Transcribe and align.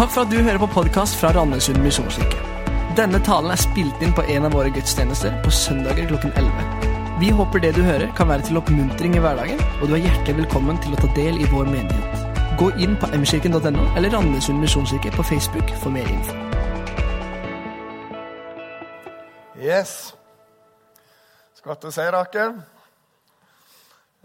Takk 0.00 0.14
for 0.14 0.24
at 0.24 0.30
du 0.32 0.38
hører 0.40 0.56
på 0.56 0.66
podkast 0.72 1.18
fra 1.20 1.28
Randesund 1.36 1.82
misjonskirke. 1.84 2.38
Denne 2.96 3.18
talen 3.20 3.52
er 3.52 3.60
spilt 3.60 4.00
inn 4.00 4.14
på 4.16 4.22
en 4.32 4.46
av 4.48 4.54
våre 4.56 4.70
gudstjenester 4.72 5.34
på 5.44 5.50
søndager 5.52 6.06
klokken 6.08 6.30
11. 6.40 6.86
Vi 7.20 7.28
håper 7.36 7.60
det 7.60 7.74
du 7.76 7.82
hører, 7.84 8.06
kan 8.16 8.30
være 8.30 8.46
til 8.46 8.56
oppmuntring 8.56 9.18
i 9.18 9.20
hverdagen, 9.20 9.60
og 9.60 9.90
du 9.90 9.98
er 9.98 10.00
hjertelig 10.06 10.38
velkommen 10.38 10.80
til 10.80 10.96
å 10.96 11.00
ta 11.02 11.10
del 11.18 11.36
i 11.36 11.48
vår 11.50 11.68
menighet. 11.68 12.22
Gå 12.62 12.70
inn 12.80 12.96
på 13.02 13.10
mkirken.no 13.12 13.82
eller 14.00 14.16
Randesund 14.16 14.64
misjonskirke 14.64 15.12
på 15.18 15.26
Facebook 15.34 15.74
for 15.82 15.92
mer 15.92 16.08
info. 16.08 16.38
Yes. 19.60 20.14
Så 21.60 21.68
godt 21.68 21.84
å 21.84 21.92
se 21.92 22.08
dere. 22.08 22.48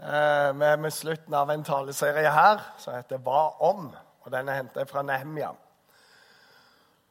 Eh, 0.00 0.48
vi 0.56 0.72
er 0.72 0.82
med 0.88 0.98
slutten 1.02 1.36
av 1.36 1.52
en 1.52 1.68
taleserie 1.68 2.32
her 2.32 2.64
som 2.80 2.96
heter 2.96 3.20
'Hva 3.20 3.60
om?' 3.60 3.92
og 4.24 4.32
Den 4.32 4.48
er 4.48 4.54
hentet 4.64 4.88
fra 4.90 5.02
Nehemia. 5.02 5.52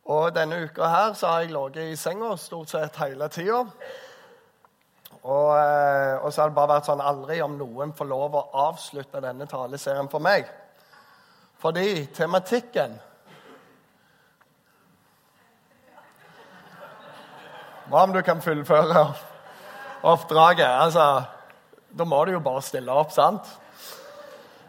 Og 0.06 0.36
Denne 0.36 0.68
uka 0.68 0.86
her 0.86 1.14
så 1.18 1.28
har 1.28 1.40
jeg 1.42 1.56
ligget 1.56 1.94
i 1.94 1.98
senga 1.98 2.36
stort 2.38 2.70
sett 2.70 2.98
hele 3.02 3.28
tida. 3.34 3.64
Og, 5.26 5.58
eh, 5.58 6.18
og 6.22 6.34
så 6.34 6.42
har 6.42 6.52
det 6.52 6.56
bare 6.56 6.74
vært 6.76 6.86
sånn 6.86 7.02
aldri 7.02 7.40
om 7.42 7.56
noen 7.58 7.94
får 7.98 8.10
lov 8.12 8.36
å 8.38 8.44
avslutte 8.68 9.22
denne 9.24 9.48
taleserien 9.50 10.10
for 10.12 10.22
meg. 10.22 10.46
Fordi 11.62 12.06
tematikken 12.14 13.00
Hva 17.86 18.02
om 18.04 18.14
du 18.14 18.22
kan 18.26 18.42
fullføre 18.42 19.02
oppdraget? 20.10 20.70
Altså, 20.70 21.24
Da 21.98 22.04
må 22.04 22.26
du 22.26 22.32
jo 22.32 22.40
bare 22.40 22.62
stille 22.62 22.92
opp, 22.92 23.12
sant? 23.12 23.46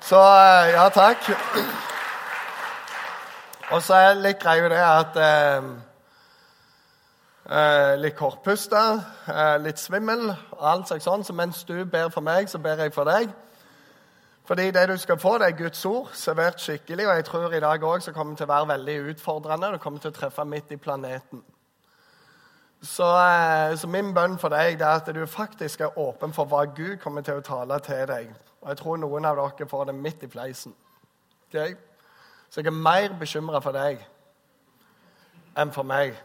Så 0.04 0.20
eh, 0.20 0.72
ja, 0.76 0.88
takk. 0.88 1.24
Og 3.74 3.82
så 3.82 3.94
er 3.98 4.20
litt 4.20 4.38
greia 4.38 4.68
det 4.70 4.82
at 4.82 5.16
eh, 5.18 5.64
eh, 7.50 7.94
Litt 7.98 8.14
kortpusta, 8.14 8.82
eh, 9.26 9.56
litt 9.62 9.80
svimmel, 9.82 10.28
og 10.30 10.62
alt 10.70 10.92
slags 10.92 11.08
sånn. 11.08 11.24
Så 11.26 11.34
mens 11.34 11.64
du 11.66 11.80
ber 11.84 12.12
for 12.14 12.22
meg, 12.22 12.46
så 12.50 12.60
ber 12.62 12.84
jeg 12.84 12.94
for 12.94 13.10
deg. 13.10 13.32
Fordi 14.46 14.70
det 14.70 14.84
du 14.88 14.94
skal 14.96 15.18
få, 15.18 15.38
det 15.42 15.48
er 15.48 15.58
Guds 15.58 15.84
ord 15.84 16.12
servert 16.14 16.62
skikkelig. 16.62 17.08
Og 17.08 17.16
jeg 17.18 17.24
tror 17.26 17.54
i 17.54 17.60
dag 17.60 17.82
òg 17.82 18.06
kommer 18.14 18.36
det 18.36 18.44
til 18.44 18.46
å 18.46 18.52
være 18.54 18.68
veldig 18.70 18.96
utfordrende. 19.10 19.72
Du 19.74 19.82
kommer 19.82 19.98
til 19.98 20.14
å 20.14 20.18
treffe 20.20 20.46
midt 20.46 20.70
i 20.70 20.78
planeten. 20.78 21.42
Så, 22.82 23.08
eh, 23.18 23.74
så, 23.76 23.88
min 23.90 24.14
bønn 24.14 24.38
for 24.38 24.54
deg 24.54 24.80
er 24.80 25.00
at 25.00 25.10
du 25.14 25.26
faktisk 25.26 25.80
er 25.80 25.98
åpen 25.98 26.32
for 26.32 26.46
hva 26.46 26.64
Gud 26.70 27.00
kommer 27.02 27.26
til 27.26 27.40
å 27.40 27.42
tale 27.42 27.80
til 27.82 28.06
deg. 28.06 28.30
Og 28.62 28.68
jeg 28.68 28.78
tror 28.78 29.02
noen 29.02 29.24
av 29.24 29.36
dere 29.42 29.68
får 29.68 29.84
det 29.90 29.94
midt 29.94 30.22
i 30.22 30.30
fleisen. 30.30 30.74
Okay? 31.48 31.74
Så 32.50 32.60
jeg 32.60 32.66
er 32.66 32.70
mer 32.70 33.14
bekymra 33.18 33.60
for 33.60 33.76
deg 33.76 34.00
enn 35.56 35.72
for 35.72 35.88
meg. 35.88 36.16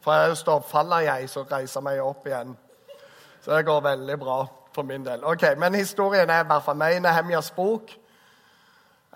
For 0.00 0.16
jeg 0.16 0.36
står 0.36 0.64
faller 0.68 1.06
jeg, 1.06 1.28
så 1.28 1.44
reiser 1.48 1.84
meg 1.84 2.00
opp 2.04 2.26
igjen. 2.26 2.56
Så 3.44 3.56
det 3.56 3.66
går 3.68 3.80
veldig 3.84 4.18
bra 4.20 4.38
for 4.74 4.82
min 4.82 5.04
del. 5.04 5.24
Ok, 5.24 5.42
Men 5.56 5.74
historien 5.74 6.30
er 6.30 6.44
i 6.44 6.46
hvert 6.46 6.64
fall 6.64 6.76
meg 6.76 6.96
i 6.96 7.02
Nehemjas 7.04 7.50
bok. 7.56 7.90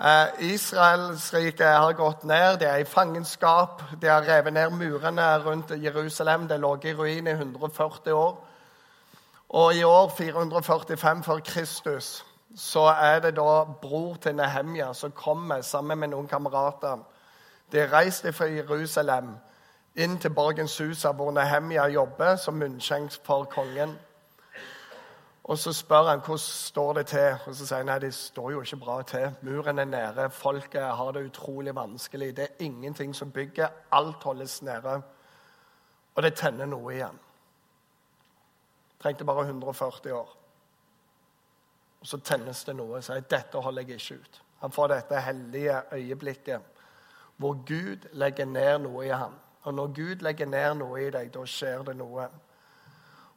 Eh, 0.00 0.52
Israelsriket 0.52 1.66
har 1.66 1.92
gått 1.92 2.24
ned, 2.24 2.58
de 2.58 2.66
er 2.66 2.82
i 2.82 2.84
fangenskap. 2.84 3.82
De 4.02 4.08
har 4.08 4.26
revet 4.26 4.52
ned 4.52 4.70
murene 4.70 5.28
rundt 5.44 5.70
Jerusalem. 5.70 6.48
Det 6.48 6.60
lå 6.60 6.76
i 6.84 6.94
ruin 6.94 7.26
i 7.26 7.30
140 7.30 8.12
år. 8.12 8.44
Og 9.48 9.74
i 9.74 9.82
år 9.82 10.12
445 10.18 11.22
før 11.22 11.38
Kristus 11.38 12.24
så 12.55 12.80
er 12.80 13.20
det 13.20 13.36
da 13.36 13.64
bror 13.83 14.14
til 14.14 14.34
Nehemja 14.34 14.92
som 14.92 15.12
kommer 15.12 15.60
sammen 15.60 15.98
med 15.98 16.08
noen 16.08 16.28
kamerater. 16.28 17.02
De 17.72 17.86
reiste 17.91 18.33
fra 18.33 18.46
Jerusalem 18.46 19.34
inn 19.94 20.19
til 20.19 20.30
borgens 20.30 20.78
hus, 20.78 21.02
hvor 21.02 21.30
Nehemja 21.30 21.89
jobber 21.89 22.36
som 22.36 22.55
munnskjenk 22.55 23.12
for 23.24 23.45
kongen. 23.45 23.98
Og 25.45 25.58
Så 25.58 25.73
spør 25.73 26.08
han 26.08 26.18
hvordan 26.18 26.39
står 26.39 26.92
det 26.92 27.06
til, 27.06 27.36
og 27.46 27.55
så 27.55 27.67
sier 27.67 27.77
han 27.77 27.86
nei, 27.86 27.98
det 27.98 28.14
står 28.14 28.51
jo 28.51 28.61
ikke 28.61 28.77
bra 28.77 29.02
til. 29.02 29.34
Muren 29.42 29.78
er 29.78 29.84
nede, 29.84 30.30
folket 30.30 30.83
har 30.83 31.11
det 31.12 31.27
utrolig 31.27 31.74
vanskelig. 31.74 32.36
Det 32.36 32.42
er 32.42 32.64
ingenting 32.64 33.17
som 33.17 33.33
bygger. 33.33 33.68
Alt 33.92 34.23
holdes 34.23 34.62
nede. 34.62 35.02
Og 36.14 36.23
det 36.23 36.34
tenner 36.34 36.67
noe 36.67 36.95
igjen. 36.95 37.20
Trengte 39.02 39.24
bare 39.24 39.45
140 39.45 40.14
år. 40.14 40.43
Og 42.04 42.08
så 42.08 42.18
tennes 42.20 42.58
det 42.68 42.74
noe. 42.76 42.98
og 42.98 43.04
Sier 43.04 43.24
dette 43.24 43.60
holder 43.64 43.88
jeg 43.88 43.96
ikke 43.96 44.20
ut. 44.20 44.40
Han 44.60 44.72
får 44.72 44.90
dette 44.92 45.20
hellige 45.24 45.78
øyeblikket 45.92 46.72
hvor 47.40 47.56
Gud 47.66 48.04
legger 48.12 48.44
ned 48.44 48.84
noe 48.84 49.06
i 49.06 49.08
ham. 49.08 49.32
Og 49.64 49.74
når 49.74 49.86
Gud 49.96 50.20
legger 50.22 50.46
ned 50.46 50.74
noe 50.82 51.00
i 51.00 51.08
deg, 51.10 51.32
da 51.32 51.46
skjer 51.48 51.82
det 51.88 51.96
noe. 51.96 52.28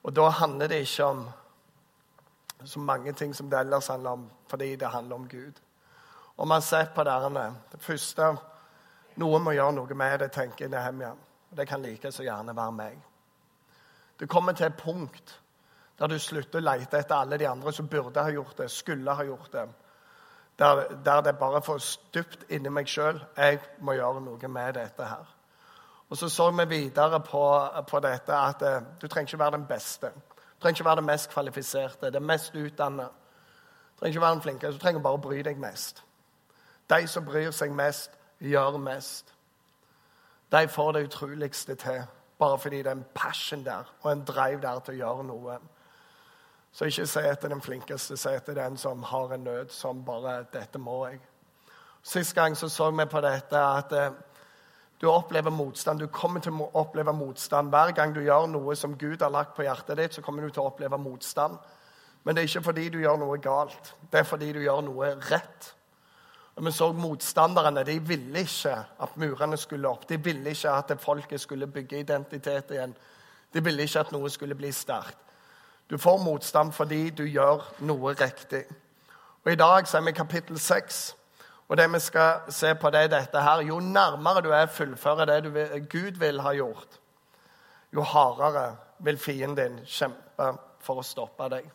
Og 0.04 0.16
da 0.16 0.28
handler 0.36 0.68
det 0.68 0.82
ikke 0.84 1.06
om 1.06 1.24
så 2.68 2.84
mange 2.84 3.14
ting 3.16 3.34
som 3.36 3.50
det 3.50 3.60
ellers 3.60 3.88
handler 3.88 4.20
om, 4.20 4.30
fordi 4.52 4.76
det 4.76 4.92
handler 4.92 5.16
om 5.16 5.30
Gud. 5.30 5.64
Og 6.38 6.48
man 6.48 6.62
ser 6.62 6.92
på 6.96 7.04
derne. 7.08 7.48
Det 7.72 7.82
første 7.82 8.36
Noen 9.18 9.42
må 9.42 9.56
gjøre 9.56 9.74
noe 9.74 9.96
med 9.98 10.20
det, 10.20 10.28
tenker 10.36 10.68
Nehemia. 10.70 11.16
Det 11.58 11.66
kan 11.68 11.82
like 11.82 12.12
så 12.12 12.24
gjerne 12.24 12.54
være 12.56 12.72
meg. 12.72 13.00
Du 14.20 14.28
kommer 14.28 14.54
til 14.54 14.68
et 14.68 14.78
punkt 14.78 15.40
der 16.00 16.08
du 16.08 16.20
slutter 16.20 16.62
å 16.62 16.66
lete 16.66 17.00
etter 17.00 17.16
alle 17.16 17.40
de 17.42 17.48
andre 17.50 17.74
som 17.74 17.88
burde 17.90 18.24
ha 18.24 18.32
gjort 18.32 18.58
det, 18.58 18.70
skulle 18.72 19.16
ha 19.18 19.24
gjort 19.26 19.52
det. 19.54 19.66
Der, 20.60 20.84
der 21.06 21.22
det 21.22 21.38
bare 21.38 21.62
får 21.62 21.78
stupt 21.86 22.46
inni 22.50 22.70
meg 22.74 22.90
sjøl. 22.90 23.20
Jeg 23.38 23.60
må 23.86 23.94
gjøre 23.94 24.22
noe 24.26 24.50
med 24.50 24.74
dette 24.78 25.06
her. 25.06 25.28
Og 26.10 26.18
så 26.18 26.30
så 26.30 26.52
vi 26.52 26.66
videre 26.66 27.20
på, 27.20 27.44
på 27.90 28.00
dette 28.00 28.34
at 28.34 28.62
eh, 28.62 28.82
du 29.02 29.08
trenger 29.08 29.28
ikke 29.28 29.40
være 29.40 29.58
den 29.58 29.66
beste. 29.66 30.12
Du 30.58 30.62
trenger 30.62 30.78
ikke 30.78 30.86
være 30.86 30.96
den 30.96 31.06
mest 31.06 31.30
kvalifiserte, 31.30 32.12
den 32.12 32.26
mest 32.26 32.56
utdannede. 32.56 33.10
Du 33.10 34.00
trenger 34.00 34.14
ikke 34.14 34.22
være 34.22 34.34
den 34.34 34.42
flinkeste, 34.42 34.74
du 34.74 34.80
trenger 34.80 35.02
bare 35.02 35.20
å 35.20 35.22
bry 35.22 35.42
deg 35.42 35.60
mest. 35.60 36.04
De 36.90 37.08
som 37.08 37.26
bryr 37.26 37.52
seg 37.52 37.74
mest, 37.76 38.12
gjør 38.40 38.78
mest. 38.78 39.34
De 40.52 40.68
får 40.68 40.92
det 40.92 41.04
utroligste 41.10 41.76
til, 41.76 42.04
bare 42.40 42.60
fordi 42.60 42.78
det 42.78 42.88
er 42.88 42.96
en 42.96 43.08
passion 43.16 43.66
der 43.66 43.90
og 44.02 44.12
en 44.12 44.24
drive 44.26 44.62
der 44.62 44.80
til 44.80 44.94
å 44.94 44.98
gjøre 44.98 45.24
noe. 45.28 45.58
Så 46.72 46.86
ikke 46.86 47.08
si 47.08 47.20
etter 47.20 47.50
den 47.50 47.62
flinkeste, 47.62 48.18
si 48.18 48.30
etter 48.30 48.54
den 48.54 48.78
som 48.78 49.04
har 49.04 49.34
en 49.34 49.44
nød 49.44 49.70
som 49.70 50.06
bare 50.06 50.46
'Dette 50.54 50.80
må 50.80 51.06
jeg'. 51.08 51.20
Sist 52.04 52.36
gang 52.36 52.58
så, 52.58 52.70
så 52.70 52.92
vi 52.92 53.06
på 53.06 53.22
dette 53.22 53.58
at 53.58 53.92
eh, 53.92 54.12
du 55.02 55.08
opplever 55.12 55.52
motstand. 55.52 56.00
Du 56.00 56.08
kommer 56.08 56.40
til 56.40 56.54
å 56.54 56.70
oppleve 56.74 57.14
motstand. 57.14 57.70
Hver 57.70 57.92
gang 57.92 58.14
du 58.16 58.22
gjør 58.22 58.48
noe 58.48 58.76
som 58.76 58.96
Gud 58.98 59.22
har 59.22 59.30
lagt 59.30 59.56
på 59.56 59.66
hjertet 59.68 59.98
ditt, 59.98 60.14
så 60.14 60.22
kommer 60.22 60.42
du 60.42 60.50
til 60.50 60.64
å 60.64 60.72
oppleve 60.72 60.98
motstand. 60.98 61.58
Men 62.24 62.36
det 62.36 62.42
er 62.42 62.50
ikke 62.50 62.64
fordi 62.64 62.90
du 62.90 63.00
gjør 63.00 63.20
noe 63.22 63.38
galt. 63.38 63.94
Det 64.12 64.20
er 64.20 64.26
fordi 64.28 64.54
du 64.54 64.62
gjør 64.64 64.82
noe 64.88 65.12
rett. 65.30 65.74
Og 66.58 66.66
Vi 66.66 66.72
så 66.72 66.90
motstanderne. 66.94 67.84
De 67.86 68.00
ville 68.00 68.40
ikke 68.40 68.74
at 68.74 69.18
murene 69.18 69.58
skulle 69.58 69.90
opp. 69.90 70.10
De 70.10 70.18
ville 70.18 70.50
ikke 70.50 70.72
at 70.72 70.98
folket 71.00 71.42
skulle 71.42 71.68
bygge 71.68 72.00
identitet 72.00 72.72
igjen. 72.72 72.96
De 73.54 73.64
ville 73.64 73.84
ikke 73.84 74.00
at 74.00 74.12
noe 74.12 74.30
skulle 74.30 74.56
bli 74.56 74.72
sterkt. 74.72 75.27
Du 75.90 75.98
får 75.98 76.18
motstand 76.24 76.74
fordi 76.76 77.10
du 77.10 77.24
gjør 77.24 77.64
noe 77.80 78.14
riktig. 78.14 78.66
Og 79.46 79.52
I 79.52 79.56
dag 79.56 79.88
så 79.88 79.98
er 79.98 80.02
vi 80.02 80.12
i 80.12 80.18
kapittel 80.18 80.60
6. 80.60 81.16
Og 81.68 81.78
det 81.78 81.94
vi 81.94 82.00
skal 82.00 82.52
se 82.52 82.74
på, 82.76 82.90
det 82.90 83.00
er 83.04 83.08
dette 83.12 83.42
her. 83.42 83.62
Jo 83.62 83.80
nærmere 83.80 84.42
du 84.42 84.50
er 84.52 84.66
fullføre 84.66 85.26
det 85.26 85.54
vil, 85.54 85.88
Gud 85.90 86.20
vil 86.20 86.42
ha 86.42 86.54
gjort, 86.56 87.00
jo 87.94 88.02
hardere 88.02 88.76
vil 89.00 89.18
fienden 89.18 89.58
din 89.58 89.86
kjempe 89.86 90.52
for 90.84 91.00
å 91.00 91.06
stoppe 91.06 91.50
deg. 91.52 91.68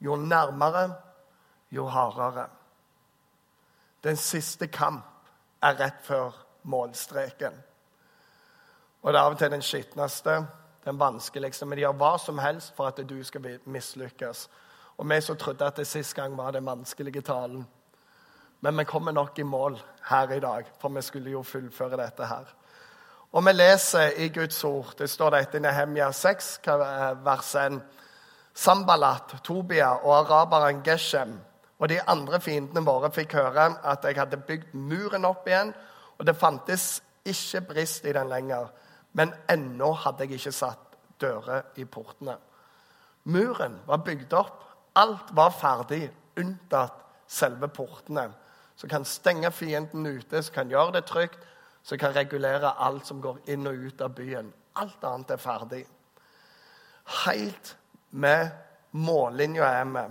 Jo 0.00 0.16
nærmere, 0.16 0.90
jo 1.70 1.86
hardere. 1.88 2.48
Den 4.04 4.16
siste 4.16 4.66
kamp 4.68 5.04
er 5.62 5.78
rett 5.80 6.02
før 6.04 6.36
målstreken. 6.62 7.56
Og 9.02 9.12
det 9.12 9.18
er 9.18 9.24
av 9.24 9.32
og 9.32 9.38
til 9.38 9.52
den 9.52 9.64
skitneste, 9.64 10.42
den 10.84 10.98
vanskeligste. 11.00 11.66
Men 11.66 11.78
de 11.78 11.84
gjør 11.84 11.96
hva 12.00 12.12
som 12.18 12.38
helst 12.38 12.74
for 12.76 12.90
at 12.90 13.00
du 13.08 13.16
skal 13.24 13.58
mislykkes. 13.64 14.48
Og 14.98 15.08
vi 15.10 15.20
som 15.20 15.36
trodde 15.36 15.66
at 15.66 15.76
det 15.76 15.86
sist 15.86 16.14
gang 16.14 16.36
var 16.38 16.52
den 16.54 16.66
vanskelige 16.66 17.22
talen, 17.22 17.66
men 18.60 18.78
vi 18.78 18.84
kommer 18.84 19.12
nok 19.12 19.38
i 19.38 19.42
mål 19.42 19.74
her 20.08 20.30
i 20.32 20.40
dag, 20.40 20.68
for 20.80 20.88
vi 20.88 21.02
skulle 21.02 21.30
jo 21.30 21.42
fullføre 21.42 21.98
dette 22.00 22.26
her. 22.26 22.46
Og 23.32 23.44
vi 23.44 23.52
leser 23.52 24.14
i 24.16 24.28
Guds 24.28 24.64
ord, 24.64 24.94
det 24.98 25.10
står 25.10 25.34
dette 25.34 25.58
i 25.58 25.60
Nehemia 25.60 26.12
6, 26.12 26.60
vers 27.24 27.54
1. 27.54 27.80
Sambalat, 28.54 29.34
Tobia 29.44 29.90
og 30.04 30.14
araberen 30.20 30.80
Geshem 30.86 31.34
og 31.78 31.88
de 31.88 31.98
andre 32.08 32.40
fiendene 32.40 32.84
våre 32.86 33.10
fikk 33.12 33.34
høre 33.36 33.66
at 33.84 34.06
jeg 34.06 34.16
hadde 34.16 34.40
bygd 34.46 34.74
muren 34.78 35.26
opp 35.28 35.48
igjen, 35.48 35.74
og 36.18 36.26
det 36.26 36.36
fantes 36.38 37.02
ikke 37.26 37.60
brist 37.74 38.06
i 38.06 38.14
den 38.14 38.30
lenger. 38.30 38.70
Men 39.14 39.32
ennå 39.50 39.92
hadde 40.04 40.26
jeg 40.26 40.40
ikke 40.40 40.52
satt 40.54 40.98
dører 41.22 41.62
i 41.78 41.86
portene. 41.86 42.36
Muren 43.24 43.78
var 43.86 44.02
bygd 44.04 44.34
opp. 44.36 44.60
Alt 44.98 45.30
var 45.34 45.54
ferdig, 45.54 46.08
unntatt 46.38 47.00
selve 47.30 47.68
portene 47.72 48.28
som 48.76 48.90
kan 48.90 49.04
stenge 49.04 49.50
fienden 49.54 50.06
ute, 50.06 50.42
som 50.42 50.54
kan 50.54 50.70
gjøre 50.70 50.96
det 50.98 51.04
trygt, 51.06 51.38
som 51.82 51.98
kan 51.98 52.14
regulere 52.14 52.74
alt 52.82 53.06
som 53.06 53.20
går 53.22 53.38
inn 53.46 53.66
og 53.66 53.86
ut 53.86 54.02
av 54.02 54.14
byen. 54.16 54.50
Alt 54.74 55.04
annet 55.04 55.30
er 55.30 55.42
ferdig. 55.42 55.84
Helt 57.24 57.76
med 58.10 58.50
mållinja 58.90 59.68
er 59.80 59.84
vi. 59.84 60.04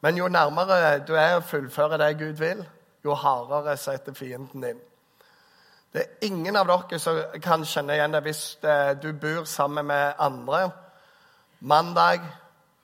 Men 0.00 0.16
jo 0.16 0.28
nærmere 0.28 0.98
du 1.06 1.14
er 1.18 1.38
å 1.38 1.46
fullføre 1.46 1.98
det 1.98 2.12
Gud 2.20 2.38
vil, 2.38 2.62
jo 3.04 3.16
hardere 3.18 3.76
setter 3.76 4.14
fienden 4.14 4.64
inn. 4.64 4.82
Det 5.92 6.02
er 6.02 6.26
ingen 6.26 6.56
av 6.56 6.68
dere 6.68 6.98
som 7.00 7.16
kan 7.40 7.62
kjenne 7.64 7.94
igjen 7.96 8.12
det 8.12 8.20
hvis 8.26 8.42
eh, 8.60 8.92
du 9.00 9.08
bor 9.16 9.46
sammen 9.48 9.86
med 9.88 10.18
andre. 10.20 10.66
Mandag 11.60 12.26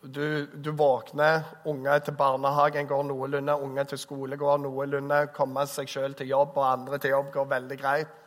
du, 0.00 0.46
du 0.46 0.70
våkner, 0.76 1.42
unger 1.68 1.98
til 2.04 2.16
barnehagen 2.16 2.88
går 2.88 3.02
noenlunde, 3.08 3.56
unger 3.60 3.84
til 3.88 4.00
skole 4.00 4.36
går 4.36 4.58
noenlunde, 4.64 5.20
komme 5.36 5.64
seg 5.68 5.88
sjøl 5.88 6.16
til 6.16 6.32
jobb 6.32 6.56
og 6.56 6.66
andre 6.68 6.98
til 7.00 7.14
jobb 7.14 7.30
går 7.32 7.48
veldig 7.52 7.78
greit. 7.80 8.20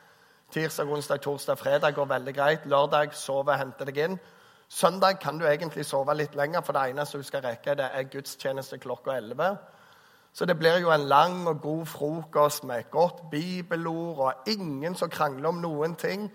Tirsdag, 0.53 0.89
onsdag, 0.94 1.21
torsdag, 1.21 1.57
fredag 1.59 1.94
går 1.97 2.06
veldig 2.13 2.33
greit. 2.33 2.65
Lørdag 2.69 3.13
sover, 3.18 3.57
henter 3.59 3.89
deg 3.89 3.97
inn. 4.06 4.19
Søndag 4.69 5.19
kan 5.19 5.38
du 5.38 5.45
egentlig 5.45 5.85
sove 5.85 6.13
litt 6.15 6.35
lenger, 6.35 6.62
for 6.62 6.77
det 6.77 6.91
eneste 6.91 7.18
du 7.18 7.25
skal 7.27 7.44
rekke, 7.45 7.75
det 7.75 7.89
er 7.94 8.09
gudstjeneste 8.13 8.79
klokka 8.83 9.18
11. 9.18 9.57
Så 10.38 10.45
det 10.45 10.60
blir 10.60 10.78
jo 10.78 10.92
en 10.94 11.07
lang 11.10 11.48
og 11.48 11.62
god 11.62 11.86
frokost 11.86 12.63
med 12.63 12.80
et 12.80 12.92
godt 12.92 13.24
bibelord 13.31 14.18
og 14.18 14.34
ingen 14.48 14.95
som 14.95 15.10
krangler 15.10 15.50
om 15.50 15.56
noen 15.63 15.95
ting. 15.95 16.28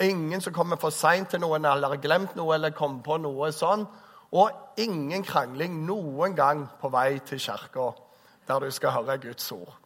Ingen 0.00 0.40
som 0.40 0.52
kommer 0.52 0.76
for 0.76 0.92
seint 0.92 1.30
til 1.32 1.40
noen 1.40 1.64
eller 1.64 1.94
har 1.94 2.02
glemt 2.02 2.36
noe 2.36 2.52
eller 2.54 2.74
kommet 2.76 3.00
på 3.06 3.16
noe 3.16 3.48
sånn. 3.56 3.86
Og 4.36 4.76
ingen 4.76 5.24
krangling 5.24 5.80
noen 5.86 6.36
gang 6.36 6.66
på 6.80 6.92
vei 6.92 7.22
til 7.24 7.40
kirka, 7.40 7.88
der 8.48 8.60
du 8.60 8.70
skal 8.70 8.98
høre 8.98 9.16
Guds 9.24 9.48
ord. 9.52 9.78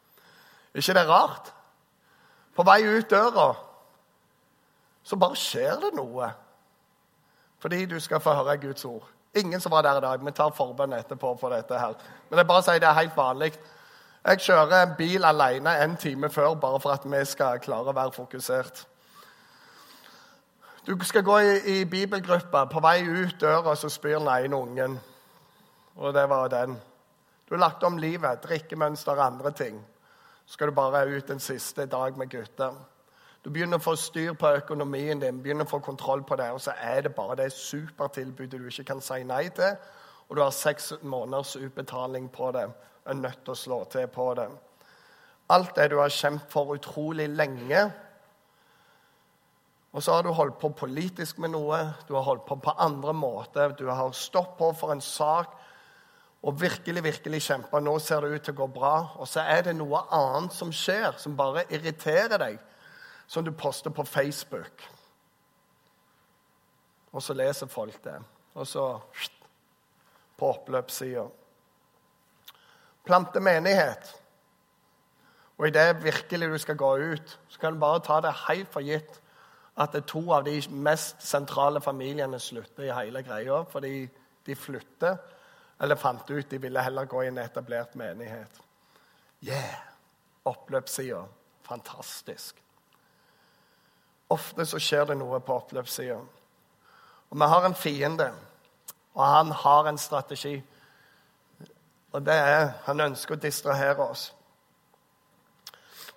Ikke 0.75 0.99
det 0.99 1.07
rart? 1.07 1.55
På 2.57 2.67
vei 2.67 2.81
ut 2.83 3.11
døra 3.11 3.53
så 5.07 5.17
bare 5.23 5.39
skjer 5.39 5.79
det 5.87 5.95
noe 5.95 6.33
fordi 7.63 7.85
du 7.87 8.01
skal 8.03 8.21
få 8.21 8.35
høre 8.35 8.59
Guds 8.59 8.85
ord. 8.85 9.07
Ingen 9.37 9.61
som 9.61 9.73
var 9.73 9.83
der 9.83 9.99
i 9.99 10.01
dag. 10.01 10.25
Vi 10.25 10.33
tar 10.33 10.55
forbønn 10.57 10.95
etterpå 10.97 11.35
for 11.41 11.53
dette. 11.53 11.79
her. 11.79 11.95
Men 12.31 12.39
jeg 12.39 12.49
bare 12.49 12.63
sier 12.63 12.81
det 12.81 12.89
er 12.89 13.01
helt 13.03 13.17
vanlig. 13.17 13.53
Jeg 14.27 14.41
kjører 14.41 14.83
en 14.83 14.95
bil 14.99 15.25
alene 15.25 15.75
en 15.85 15.97
time 15.97 16.31
før 16.31 16.55
bare 16.55 16.81
for 16.81 16.97
at 16.97 17.05
vi 17.05 17.25
skal 17.25 17.61
klare 17.61 17.93
å 17.93 17.95
være 17.95 18.13
fokusert. 18.17 18.87
Du 20.87 20.97
skal 21.05 21.23
gå 21.23 21.39
i, 21.39 21.53
i 21.81 21.85
bibelgruppa. 21.85 22.65
På 22.71 22.81
vei 22.81 23.03
ut 23.03 23.41
døra 23.41 23.77
så 23.77 23.91
spyr 23.91 24.19
den 24.19 24.33
ene 24.33 24.57
ungen. 24.57 24.99
Og 25.97 26.15
det 26.15 26.29
var 26.29 26.49
den. 26.49 26.77
Du 27.49 27.55
har 27.55 27.61
lagt 27.61 27.85
om 27.85 27.99
livet, 27.99 28.43
drikkemønster 28.43 29.13
og 29.13 29.27
andre 29.27 29.53
ting. 29.53 29.79
Så 30.47 30.53
skal 30.53 30.71
du 30.71 30.75
bare 30.75 31.07
ut 31.07 31.31
en 31.31 31.41
siste 31.41 31.87
dag 31.87 32.17
med 32.19 32.31
gutter. 32.31 32.75
Du 33.47 33.53
begynner 33.55 33.79
å 33.79 33.85
få 33.85 33.93
styr 33.95 34.33
på 34.35 34.49
økonomien 34.59 35.21
din, 35.23 35.37
begynner 35.39 35.69
å 35.69 35.71
få 35.71 35.79
kontroll 35.79 36.25
på 36.27 36.35
det, 36.35 36.49
og 36.51 36.59
så 36.65 36.73
er 36.83 37.05
det 37.07 37.13
bare 37.15 37.37
det 37.39 37.53
supertilbudet 37.55 38.59
du 38.59 38.65
ikke 38.67 38.89
kan 38.89 39.03
si 39.05 39.21
nei 39.23 39.45
til, 39.55 39.77
og 40.27 40.35
du 40.35 40.43
har 40.43 40.51
seks 40.51 40.97
måneders 41.07 41.53
utbetaling 41.61 42.27
på 42.35 42.51
det. 42.57 42.65
Er 43.07 43.15
nødt 43.15 43.45
til 43.47 43.55
å 43.55 43.61
slå 43.61 43.79
til 43.93 44.11
på 44.11 44.27
det. 44.35 44.49
Alt 45.55 45.77
det 45.79 45.93
du 45.93 46.01
har 46.01 46.11
kjempet 46.11 46.51
for 46.51 46.75
utrolig 46.75 47.29
lenge, 47.31 47.87
og 49.95 50.03
så 50.03 50.19
har 50.19 50.27
du 50.27 50.35
holdt 50.35 50.59
på 50.59 50.75
politisk 50.83 51.39
med 51.39 51.55
noe, 51.55 51.85
du 52.11 52.17
har 52.19 52.27
holdt 52.27 52.49
på 52.51 52.59
på 52.59 52.75
andre 52.83 53.15
måter. 53.15 53.79
Du 53.79 53.87
har 53.87 54.11
stått 54.11 54.57
på 54.59 54.75
for 54.75 54.91
en 54.91 55.01
sak 55.01 55.55
og 56.43 56.59
virkelig, 56.61 57.05
virkelig 57.05 57.47
kjempa. 57.47 57.79
Nå 57.79 57.95
ser 58.03 58.27
det 58.27 58.35
ut 58.35 58.45
til 58.51 58.59
å 58.59 58.65
gå 58.65 58.73
bra. 58.75 58.97
Og 59.23 59.31
så 59.31 59.47
er 59.47 59.71
det 59.71 59.79
noe 59.79 60.03
annet 60.11 60.53
som 60.53 60.75
skjer, 60.75 61.15
som 61.23 61.39
bare 61.39 61.65
irriterer 61.71 62.43
deg, 62.43 62.59
som 63.27 63.45
du 63.45 63.51
poster 63.51 63.91
på 63.91 64.05
Facebook. 64.05 64.83
Og 67.13 67.23
så 67.23 67.35
leser 67.35 67.67
folk 67.67 68.05
det. 68.05 68.17
Og 68.55 68.67
så 68.67 68.87
på 70.37 70.49
oppløpssida. 70.53 71.27
Plante 73.05 73.41
menighet. 73.41 74.23
Og 75.57 75.69
idet 75.69 76.03
virkelig 76.05 76.49
du 76.49 76.59
skal 76.59 76.77
gå 76.77 76.97
ut, 76.97 77.39
så 77.49 77.59
kan 77.59 77.73
du 77.73 77.81
bare 77.81 78.01
ta 78.05 78.21
det 78.21 78.35
helt 78.49 78.69
for 78.73 78.85
gitt 78.85 79.23
at 79.77 79.93
det 79.93 80.03
er 80.03 80.09
to 80.09 80.23
av 80.33 80.45
de 80.45 80.57
mest 80.73 81.21
sentrale 81.25 81.81
familiene 81.85 82.39
slutter 82.41 82.87
i 82.87 82.95
hele 82.97 83.21
greia 83.25 83.63
fordi 83.69 84.07
de 84.47 84.57
flytter 84.57 85.19
eller 85.81 86.01
fant 86.01 86.31
ut 86.31 86.49
de 86.51 86.61
ville 86.61 86.81
heller 86.81 87.05
gå 87.05 87.23
i 87.23 87.29
en 87.29 87.39
etablert 87.39 87.97
menighet. 87.97 88.63
Yeah! 89.45 89.83
Oppløpssida. 90.45 91.25
Fantastisk. 91.67 92.63
Ofte 94.29 94.67
så 94.67 94.79
skjer 94.83 95.05
det 95.11 95.19
noe 95.21 95.39
på 95.41 95.55
oppløpssida. 95.61 96.17
Og 97.31 97.39
vi 97.39 97.49
har 97.51 97.67
en 97.67 97.75
fiende, 97.75 98.31
og 99.15 99.25
han 99.25 99.53
har 99.53 99.89
en 99.89 99.99
strategi. 99.99 100.57
Og 102.13 102.25
det 102.27 102.35
er 102.35 102.73
Han 102.87 103.01
ønsker 103.01 103.35
å 103.35 103.41
distrahere 103.41 104.03
oss. 104.03 104.33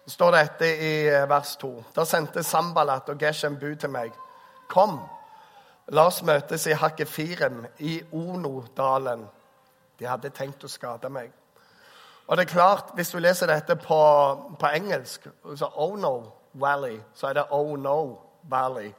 Så 0.05 0.13
står 0.13 0.31
dette 0.31 0.65
i 0.65 0.93
eh, 1.07 1.29
vers 1.29 1.55
2. 1.61 1.69
Da 1.95 2.05
sendte 2.05 2.43
Sambalat 2.43 3.09
og 3.09 3.19
Geshem 3.21 3.57
bud 3.59 3.75
til 3.75 3.91
meg. 3.93 4.13
Kom, 4.69 4.99
la 5.93 6.05
oss 6.07 6.21
møtes 6.23 6.65
i 6.67 6.77
Hakkefirem 6.77 7.65
i 7.79 7.99
Ono-dalen. 8.11 9.27
De 9.99 10.07
hadde 10.07 10.31
tenkt 10.33 10.63
å 10.63 10.71
skade 10.71 11.09
meg. 11.13 11.29
Og 12.27 12.37
det 12.37 12.45
er 12.45 12.53
klart, 12.53 12.95
Hvis 12.95 13.11
du 13.11 13.19
leser 13.19 13.47
dette 13.47 13.75
på, 13.75 14.01
på 14.59 14.67
engelsk, 14.67 15.27
så 15.55 15.69
Ono 15.75 16.38
Valley, 16.59 16.99
så 17.15 17.27
er 17.27 17.33
det 17.33 17.45
Oh 17.51 17.77
No 17.79 18.15
Valley. 18.49 18.91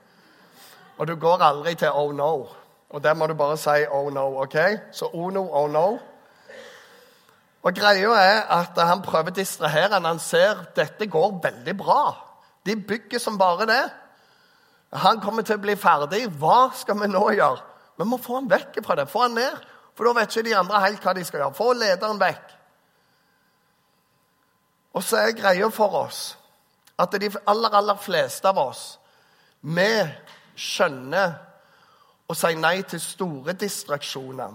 Og 0.98 1.08
du 1.08 1.16
går 1.16 1.42
aldri 1.42 1.74
til 1.74 1.88
Oh 1.94 2.12
No. 2.14 2.46
Og 2.90 3.02
der 3.04 3.14
må 3.14 3.26
du 3.26 3.34
bare 3.34 3.56
si 3.56 3.86
Oh 3.90 4.12
No. 4.12 4.42
ok? 4.42 4.56
Så 4.92 5.10
Ono, 5.14 5.48
Oh 5.52 5.70
No. 5.70 5.98
Og 7.62 7.74
greia 7.74 8.10
er 8.10 8.42
at 8.50 8.86
Han 8.88 9.02
prøver 9.02 9.30
å 9.30 9.34
distrahere 9.34 10.00
når 10.00 10.08
han 10.08 10.18
ser 10.18 10.64
dette 10.76 11.06
går 11.06 11.40
veldig 11.42 11.76
bra. 11.76 12.14
De 12.66 12.76
bygger 12.76 13.18
som 13.18 13.38
bare 13.38 13.66
det. 13.66 13.90
Han 14.92 15.20
kommer 15.20 15.42
til 15.42 15.56
å 15.56 15.62
bli 15.62 15.76
ferdig. 15.76 16.26
Hva 16.38 16.70
skal 16.74 16.98
vi 17.00 17.08
nå 17.08 17.30
gjøre? 17.30 17.60
Vi 17.98 18.04
må 18.04 18.16
få 18.16 18.34
han 18.40 18.50
vekk 18.50 18.80
fra 18.84 18.96
det. 18.96 19.08
Få 19.08 19.22
han 19.22 19.34
ned. 19.34 19.56
For 19.94 20.04
da 20.04 20.12
vet 20.16 20.36
ikke 20.36 20.48
de 20.48 20.56
andre 20.56 20.80
helt 20.80 21.04
hva 21.04 21.14
de 21.14 21.24
skal 21.24 21.40
gjøre. 21.40 21.54
Få 21.54 21.72
lederen 21.72 22.20
vekk. 22.20 22.56
Og 24.94 25.02
så 25.04 25.16
er 25.16 25.36
greia 25.38 25.68
for 25.70 25.94
oss 26.00 26.39
at 27.00 27.14
de 27.20 27.30
aller, 27.46 27.74
aller 27.74 27.96
fleste 27.96 28.48
av 28.48 28.58
oss, 28.60 28.82
vi 29.60 29.92
skjønner 30.56 31.32
å 32.30 32.36
si 32.36 32.52
nei 32.54 32.82
til 32.88 33.00
store 33.02 33.54
distraksjoner. 33.58 34.52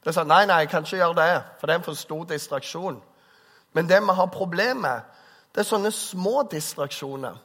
Det 0.00 0.10
er 0.10 0.16
sånn, 0.16 0.30
Nei, 0.32 0.44
nei, 0.48 0.62
jeg 0.64 0.70
kan 0.72 0.84
ikke 0.84 1.00
gjøre 1.00 1.18
det, 1.18 1.42
for 1.60 1.68
det 1.68 1.74
er 1.74 1.80
en 1.80 1.86
for 1.86 1.98
stor 1.98 2.24
distraksjon. 2.28 3.00
Men 3.76 3.88
det 3.88 4.00
vi 4.02 4.16
har 4.16 4.32
problem 4.32 4.82
med, 4.86 5.06
det 5.54 5.62
er 5.62 5.68
sånne 5.68 5.92
små 5.92 6.42
distraksjoner. 6.50 7.36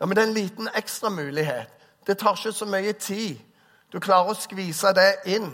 Ja, 0.00 0.06
Men 0.06 0.16
det 0.16 0.22
er 0.22 0.28
en 0.28 0.34
liten 0.34 0.68
ekstra 0.74 1.10
mulighet. 1.10 1.68
Det 2.06 2.18
tar 2.18 2.36
ikke 2.36 2.52
så 2.52 2.66
mye 2.66 2.92
tid. 2.92 3.38
Du 3.92 4.00
klarer 4.00 4.32
å 4.32 4.38
skvise 4.38 4.92
det 4.96 5.10
inn. 5.26 5.52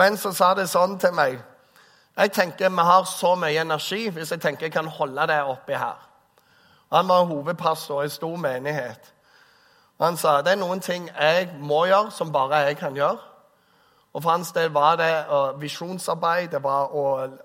En 0.00 0.16
som 0.16 0.34
sa 0.34 0.54
det 0.54 0.68
sånn 0.70 0.98
til 1.02 1.10
meg 1.12 1.40
Jeg 2.16 2.32
tenker 2.32 2.70
vi 2.70 2.82
har 2.86 3.04
så 3.04 3.32
mye 3.34 3.60
energi 3.60 4.10
hvis 4.10 4.30
jeg 4.30 4.40
tenker 4.40 4.66
jeg 4.66 4.72
kan 4.72 4.86
holde 4.86 5.26
det 5.26 5.40
oppi 5.42 5.72
her. 5.72 6.09
Han 6.92 7.08
var 7.08 7.24
hovedpastor 7.24 8.02
i 8.02 8.08
stor 8.08 8.36
menighet. 8.36 9.14
Han 10.00 10.16
sa 10.16 10.40
det 10.42 10.52
er 10.52 10.60
noen 10.60 10.80
ting 10.80 11.08
jeg 11.08 11.50
må 11.60 11.84
gjøre, 11.86 12.10
som 12.10 12.32
bare 12.32 12.64
jeg 12.66 12.76
kan 12.76 12.96
gjøre. 12.96 13.18
Og 14.12 14.22
For 14.22 14.30
hans 14.30 14.52
del 14.52 14.72
var 14.74 14.96
det 14.96 15.26
uh, 15.30 15.60
visjonsarbeid, 15.60 16.48
det 16.50 16.62
var 16.62 16.90
å, 16.90 17.04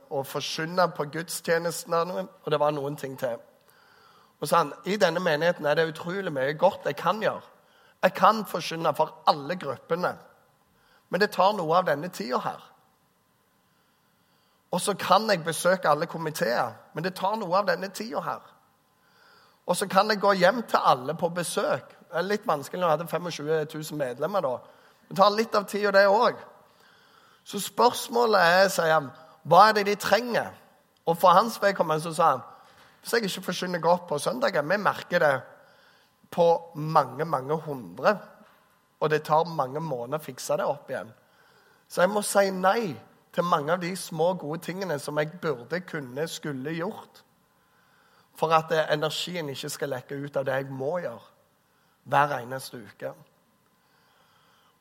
å 0.10 0.24
forsyne 0.24 0.88
på 0.98 1.06
gudstjenestene, 1.14 2.26
og 2.44 2.52
det 2.52 2.60
var 2.60 2.72
noen 2.74 2.96
ting 2.96 3.20
til. 3.20 3.38
Og 4.40 4.48
så 4.48 4.64
han, 4.64 4.74
I 4.86 4.98
denne 4.98 5.20
menigheten 5.20 5.66
er 5.66 5.76
det 5.76 5.88
utrolig 5.92 6.34
mye 6.34 6.54
godt 6.58 6.88
jeg 6.90 6.96
kan 6.96 7.22
gjøre. 7.22 7.44
Jeg 8.04 8.14
kan 8.14 8.46
forsyne 8.46 8.94
for 8.98 9.14
alle 9.28 9.56
gruppene, 9.56 10.16
men 11.10 11.22
det 11.22 11.32
tar 11.32 11.54
noe 11.54 11.78
av 11.78 11.86
denne 11.86 12.10
tida 12.10 12.40
her. 12.42 12.66
Og 14.72 14.82
så 14.82 14.94
kan 15.00 15.30
jeg 15.30 15.44
besøke 15.44 15.90
alle 15.90 16.06
komiteer, 16.06 16.74
men 16.94 17.04
det 17.04 17.16
tar 17.16 17.38
noe 17.40 17.58
av 17.58 17.70
denne 17.70 17.90
tida 17.94 18.22
her. 18.22 18.55
Og 19.66 19.78
så 19.78 19.88
kan 19.90 20.10
jeg 20.10 20.22
gå 20.22 20.32
hjem 20.38 20.62
til 20.70 20.80
alle 20.84 21.16
på 21.18 21.30
besøk. 21.30 21.96
Det 22.06 22.20
er 22.20 22.28
litt 22.28 22.46
vanskelig 22.48 22.82
når 22.82 22.88
jeg 22.88 22.98
hadde 22.98 23.08
25 23.08 23.48
000 23.92 23.98
medlemmer. 23.98 24.42
da. 24.42 24.58
Det 25.10 25.18
tar 25.18 25.34
litt 25.34 25.56
av 25.56 25.66
tida, 25.70 25.92
det 25.92 26.06
òg. 26.08 26.38
Så 27.44 27.60
spørsmålet 27.60 28.42
er, 28.42 28.70
sier 28.70 28.94
han, 28.94 29.10
hva 29.44 29.70
er 29.70 29.74
det 29.78 29.86
de 29.90 29.96
trenger? 29.96 30.54
Og 31.06 31.18
for 31.18 31.38
hans 31.38 31.58
vedkommende 31.62 32.04
så 32.04 32.14
sa 32.14 32.30
han 32.36 32.46
hvis 33.06 33.14
jeg 33.14 33.28
ikke 33.28 33.46
forsyner 33.46 33.80
godt 33.80 34.08
på 34.10 34.18
søndager 34.18 34.64
Vi 34.66 34.78
merker 34.82 35.20
det 35.20 35.42
på 36.32 36.72
mange, 36.76 37.26
mange 37.26 37.54
hundre. 37.54 38.18
Og 39.00 39.10
det 39.10 39.24
tar 39.24 39.44
mange 39.46 39.80
måneder 39.80 40.18
å 40.18 40.26
fikse 40.26 40.58
det 40.58 40.66
opp 40.66 40.90
igjen. 40.90 41.12
Så 41.88 42.02
jeg 42.02 42.10
må 42.10 42.24
si 42.26 42.50
nei 42.50 42.96
til 43.36 43.46
mange 43.46 43.74
av 43.74 43.84
de 43.84 43.92
små, 43.96 44.34
gode 44.34 44.64
tingene 44.66 44.98
som 45.00 45.18
jeg 45.22 45.38
burde, 45.42 45.80
kunne, 45.86 46.28
skulle 46.28 46.74
gjort. 46.74 47.22
For 48.36 48.52
at 48.54 48.72
eh, 48.72 48.94
energien 48.94 49.50
ikke 49.50 49.70
skal 49.70 49.90
lekke 49.90 50.18
ut 50.26 50.38
av 50.38 50.46
det 50.46 50.60
jeg 50.60 50.70
må 50.70 50.98
gjøre 51.00 51.24
hver 52.06 52.38
eneste 52.38 52.78
uke. 52.78 53.14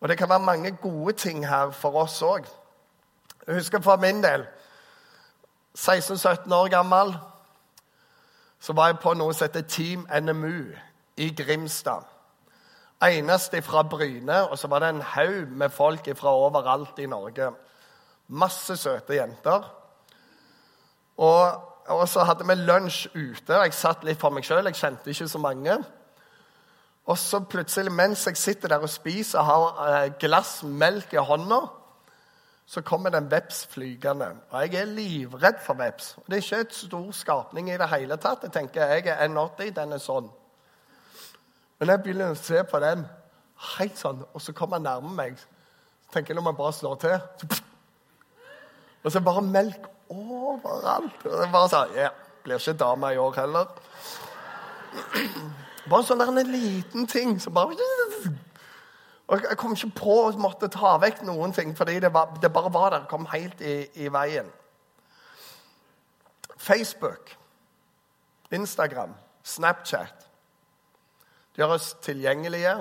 Og 0.01 0.09
det 0.09 0.19
kan 0.19 0.29
være 0.29 0.39
mange 0.45 0.77
gode 0.77 1.13
ting 1.13 1.47
her 1.49 1.71
for 1.71 1.97
oss 2.03 2.23
òg. 2.23 2.45
Jeg 3.47 3.55
husker 3.55 3.81
for 3.81 3.97
min 3.97 4.23
del 4.23 4.47
16-17 5.79 6.55
år 6.55 6.69
gammel 6.69 7.15
så 8.65 8.73
var 8.73 8.87
jeg 8.87 8.99
på 9.03 9.13
noe 9.13 9.35
som 9.35 9.45
heter 9.45 9.67
Team 9.69 10.07
NMU 10.23 10.73
i 11.21 11.29
Grimstad. 11.37 12.07
Eneste 13.05 13.61
fra 13.63 13.83
Bryne, 13.83 14.49
og 14.49 14.59
så 14.59 14.69
var 14.73 14.81
det 14.81 14.89
en 14.89 15.03
haug 15.03 15.51
med 15.53 15.69
folk 15.71 16.09
fra 16.17 16.33
overalt 16.33 16.99
i 16.99 17.07
Norge. 17.07 17.51
Masse 18.29 18.77
søte 18.77 19.19
jenter. 19.19 19.67
Og, 21.17 21.74
og 21.93 22.09
så 22.09 22.25
hadde 22.25 22.47
vi 22.49 22.55
lunsj 22.55 23.07
ute. 23.15 23.53
Jeg 23.53 23.75
satt 23.77 24.05
litt 24.07 24.21
for 24.21 24.33
meg 24.33 24.47
sjøl, 24.47 24.65
jeg 24.71 24.79
kjente 24.79 25.13
ikke 25.13 25.29
så 25.29 25.41
mange. 25.43 25.77
Og 27.05 27.19
så 27.21 27.43
plutselig, 27.45 27.93
mens 27.93 28.25
jeg 28.27 28.37
sitter 28.41 28.73
der 28.73 28.85
og 28.85 28.89
spiser 28.89 29.43
og 29.43 29.49
har 29.49 29.89
eh, 29.89 30.13
glass 30.21 30.63
melk 30.65 31.13
i 31.13 31.21
hånda, 31.21 31.61
så 32.67 32.81
kommer 32.81 33.13
det 33.13 33.21
en 33.21 33.31
veps 33.31 33.67
flygende. 33.69 34.31
Og 34.51 34.63
jeg 34.63 34.81
er 34.81 34.89
livredd 34.89 35.61
for 35.67 35.77
veps. 35.77 36.15
Det 36.25 36.39
er 36.39 36.47
ikke 36.47 36.63
et 36.65 36.79
stor 36.79 37.11
skapning 37.13 37.69
i 37.69 37.77
det 37.77 37.91
hele 37.93 38.17
tatt. 38.17 38.47
Jeg 38.47 38.55
tenker 38.55 38.89
jeg 38.89 39.05
er 39.13 39.27
1,80, 39.29 39.75
den 39.77 39.93
er 39.93 40.01
sånn. 40.01 40.31
Men 41.79 41.93
jeg 41.93 42.03
begynner 42.07 42.33
å 42.33 42.41
se 42.41 42.63
på 42.65 42.81
den 42.81 43.05
helt 43.77 44.01
sånn, 44.01 44.25
og 44.33 44.41
så 44.41 44.55
kommer 44.57 44.81
han 44.81 44.89
nærme 44.89 45.13
meg. 45.13 45.37
Så 46.07 46.17
tenker 46.17 46.33
jeg 46.33 46.41
nå 46.41 46.47
må 46.47 46.55
bare 46.57 46.73
slå 46.73 46.95
til. 47.03 47.19
Og 49.05 49.13
så 49.13 49.21
bare 49.21 49.43
melk 49.45 49.85
overalt. 50.09 51.27
Og 51.27 51.43
er 51.43 51.53
bare 51.53 51.69
sa 51.69 51.85
ja, 51.95 52.09
Blir 52.45 52.61
ikke 52.61 52.77
dame 52.77 53.13
i 53.15 53.17
år 53.17 53.37
heller. 53.41 53.71
Bare 55.91 56.05
sånn 56.05 56.23
en 56.25 56.41
liten 56.49 57.07
ting 57.07 57.37
som 57.41 57.55
bare 57.57 57.77
og 59.29 59.43
Jeg 59.43 59.57
kom 59.61 59.73
ikke 59.77 59.91
på 59.97 60.15
å 60.23 60.31
måtte 60.41 60.69
ta 60.73 60.95
vekk 61.01 61.23
noen 61.29 61.53
ting, 61.53 61.75
fordi 61.77 61.99
det, 62.01 62.13
var, 62.13 62.33
det 62.41 62.53
bare 62.53 62.73
var 62.73 62.91
der. 62.93 63.07
kom 63.09 63.27
helt 63.33 63.61
i, 63.61 63.87
i 64.01 64.09
veien. 64.13 64.49
Facebook, 66.57 67.35
Instagram, 68.53 69.15
Snapchat 69.43 70.29
De 71.55 71.61
gjør 71.61 71.75
oss 71.77 71.95
tilgjengelige, 72.03 72.75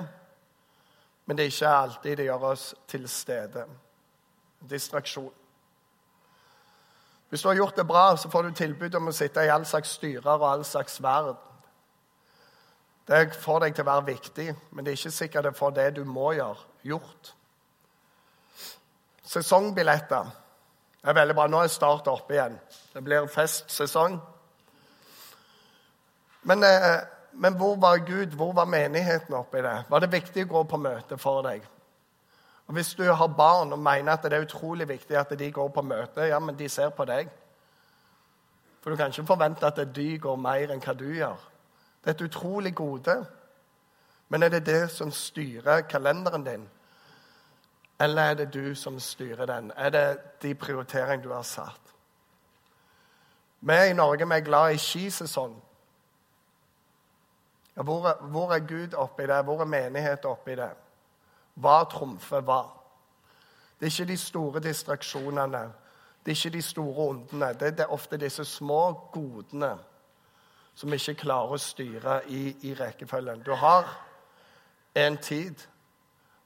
men 1.26 1.36
det 1.36 1.44
er 1.44 1.52
ikke 1.52 1.72
alltid 1.72 2.16
de 2.16 2.28
gjør 2.28 2.46
oss 2.52 2.64
til 2.88 3.08
stede. 3.08 3.66
Distraksjon. 4.70 5.32
Hvis 7.34 7.42
du 7.42 7.48
har 7.48 7.54
gjort 7.54 7.76
det 7.76 7.86
bra, 7.86 8.16
så 8.16 8.30
får 8.30 8.42
du 8.42 8.50
tilbud 8.54 8.94
om 8.94 9.08
å 9.10 9.12
sitte 9.12 9.42
i 9.42 9.48
all 9.50 9.64
slags 9.66 9.96
styrer 9.96 10.36
og 10.36 10.44
all 10.46 10.60
slags 10.64 11.00
verd. 11.02 11.32
Det 13.10 13.34
får 13.42 13.64
deg 13.64 13.74
til 13.74 13.82
å 13.82 13.88
være 13.88 14.04
viktig, 14.06 14.44
men 14.70 14.86
det 14.86 14.92
er 14.92 15.00
ikke 15.00 15.10
sikkert 15.16 15.48
det 15.48 15.52
får 15.58 15.72
det 15.74 15.88
du 15.96 16.04
må 16.06 16.28
gjøre, 16.36 16.62
gjort. 16.86 17.32
Sesongbilletter 19.26 20.30
er 21.02 21.18
veldig 21.18 21.34
bra. 21.40 21.48
Nå 21.50 21.64
er 21.64 21.74
Start 21.74 22.06
oppe 22.12 22.38
igjen. 22.38 22.54
Det 22.94 23.02
blir 23.02 23.26
festsesong. 23.26 24.20
Men, 26.46 26.62
eh, 26.62 27.02
men 27.32 27.58
hvor 27.58 27.74
var 27.82 28.06
Gud? 28.06 28.38
Hvor 28.38 28.54
var 28.54 28.70
menigheten 28.70 29.34
oppi 29.34 29.58
det? 29.58 29.78
Var 29.90 30.06
det 30.06 30.14
viktig 30.14 30.46
å 30.46 30.52
gå 30.54 30.64
på 30.70 30.84
møte 30.86 31.18
for 31.18 31.42
deg? 31.42 31.66
Og 32.66 32.74
Hvis 32.74 32.94
du 32.94 33.02
har 33.02 33.26
barn 33.26 33.72
og 33.72 33.78
mener 33.78 34.12
at 34.12 34.22
det 34.22 34.32
er 34.32 34.44
utrolig 34.44 34.88
viktig 34.88 35.16
at 35.16 35.38
de 35.38 35.52
går 35.52 35.68
på 35.68 35.82
møte, 35.82 36.20
ja, 36.20 36.38
men 36.38 36.58
de 36.58 36.68
ser 36.68 36.88
på 36.88 37.04
deg. 37.04 37.28
For 38.80 38.90
du 38.90 38.96
kan 38.96 39.06
ikke 39.06 39.26
forvente 39.26 39.66
at 39.66 39.96
de 39.96 40.18
går 40.18 40.36
mer 40.36 40.72
enn 40.72 40.80
hva 40.80 40.92
du 40.92 41.06
gjør. 41.12 41.40
Det 42.04 42.10
er 42.10 42.14
et 42.14 42.24
utrolig 42.28 42.74
gode. 42.74 43.26
Men 44.28 44.42
er 44.42 44.48
det 44.48 44.66
det 44.66 44.90
som 44.90 45.10
styrer 45.12 45.80
kalenderen 45.88 46.44
din? 46.44 46.68
Eller 48.00 48.22
er 48.22 48.34
det 48.34 48.54
du 48.54 48.74
som 48.74 49.00
styrer 49.00 49.46
den? 49.46 49.72
Er 49.76 49.90
det 49.90 50.18
de 50.42 50.54
prioriteringene 50.54 51.22
du 51.22 51.32
har 51.32 51.42
satt? 51.42 51.80
Vi 53.60 53.72
i 53.90 53.92
Norge 53.92 54.26
vi 54.28 54.34
er 54.34 54.40
glad 54.40 54.74
i 54.74 54.78
skisesong. 54.78 55.62
Hvor, 57.74 58.12
hvor 58.20 58.52
er 58.52 58.58
Gud 58.58 58.94
oppi 58.94 59.22
det? 59.22 59.44
Hvor 59.44 59.60
er 59.60 59.64
menighet 59.64 60.24
oppi 60.24 60.54
det? 60.54 60.70
Hva 61.54 61.84
trumfer 61.90 62.42
hva? 62.44 62.62
Det 63.78 63.86
er 63.86 63.92
ikke 63.92 64.12
de 64.12 64.16
store 64.16 64.60
distraksjonene. 64.60 65.62
Det 66.24 66.32
er 66.32 66.36
ikke 66.38 66.56
de 66.56 66.62
store 66.62 67.08
ondene. 67.08 67.52
Det 67.60 67.80
er 67.80 67.92
ofte 67.92 68.16
disse 68.16 68.44
små 68.44 68.92
godene 69.12 69.74
som 70.74 70.92
ikke 70.92 71.14
klarer 71.14 71.54
å 71.54 71.60
styre 71.60 72.18
i, 72.26 72.56
i 72.66 72.74
rekkefølgen. 72.74 73.44
Du 73.46 73.52
har 73.54 73.86
en 74.94 75.18
tid. 75.18 75.54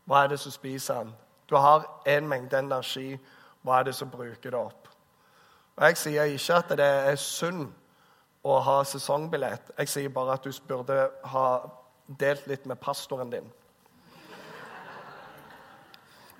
Hva 0.04 0.24
er 0.24 0.32
det 0.32 0.40
som 0.40 0.52
spiser 0.52 1.04
den? 1.04 1.14
Du 1.48 1.56
har 1.56 1.86
en 2.06 2.28
mengde 2.28 2.58
energi. 2.58 3.18
Hva 3.62 3.80
er 3.80 3.88
det 3.88 3.94
som 3.94 4.10
bruker 4.10 4.50
det 4.50 4.58
opp? 4.58 4.88
Og 5.76 5.84
Jeg 5.84 5.96
sier 5.96 6.24
ikke 6.24 6.58
at 6.58 6.74
det 6.76 6.88
er 7.12 7.16
synd 7.22 7.68
å 8.44 8.58
ha 8.60 8.80
sesongbillett. 8.84 9.72
Jeg 9.78 9.88
sier 9.88 10.12
bare 10.12 10.36
at 10.36 10.44
du 10.44 10.52
burde 10.68 11.08
ha 11.32 11.46
delt 12.20 12.46
litt 12.46 12.66
med 12.66 12.80
pastoren 12.80 13.30
din. 13.30 13.48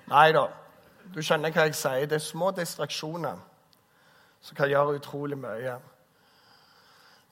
Nei 0.09 0.31
da. 0.33 0.47
Du 1.13 1.21
skjønner 1.21 1.53
hva 1.53 1.67
jeg 1.67 1.77
sier. 1.77 2.07
Det 2.09 2.17
er 2.17 2.25
små 2.25 2.49
distraksjoner 2.57 3.37
som 4.41 4.57
kan 4.57 4.69
gjøre 4.71 4.97
utrolig 4.97 5.37
mye. 5.37 5.75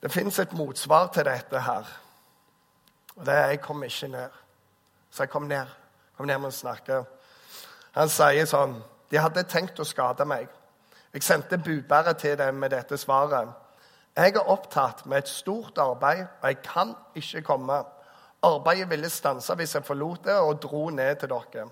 Det 0.01 0.11
fins 0.13 0.37
et 0.39 0.53
motsvar 0.53 1.09
til 1.13 1.25
dette 1.25 1.61
her. 1.61 1.87
Og 3.15 3.25
det 3.25 3.33
er 3.33 3.47
'jeg 3.47 3.61
kom 3.61 3.83
ikke 3.83 4.07
ned'. 4.07 4.37
Så 5.11 5.23
jeg 5.23 5.29
kom 5.29 5.43
ned. 5.43 5.65
Kom 6.17 6.27
ned 6.27 6.37
med 6.37 6.47
å 6.47 6.51
snakke. 6.51 7.05
Han 7.91 8.09
sier 8.09 8.45
sånn 8.45 8.83
De 9.11 9.17
hadde 9.17 9.43
tenkt 9.43 9.79
å 9.79 9.85
skade 9.85 10.25
meg. 10.25 10.49
Jeg 11.13 11.23
sendte 11.23 11.57
budbæret 11.57 12.17
til 12.17 12.37
dem 12.37 12.55
med 12.55 12.69
dette 12.69 12.97
svaret. 12.97 13.47
Jeg 14.17 14.35
er 14.35 14.49
opptatt 14.49 15.05
med 15.05 15.17
et 15.17 15.27
stort 15.27 15.77
arbeid, 15.77 16.27
og 16.41 16.47
jeg 16.47 16.61
kan 16.61 16.95
ikke 17.15 17.41
komme. 17.41 17.85
Arbeidet 18.43 18.89
ville 18.89 19.09
stanse 19.09 19.55
hvis 19.55 19.75
jeg 19.75 19.85
forlot 19.85 20.25
det 20.25 20.35
og 20.35 20.61
dro 20.61 20.89
ned 20.89 21.15
til 21.15 21.29
dere. 21.29 21.69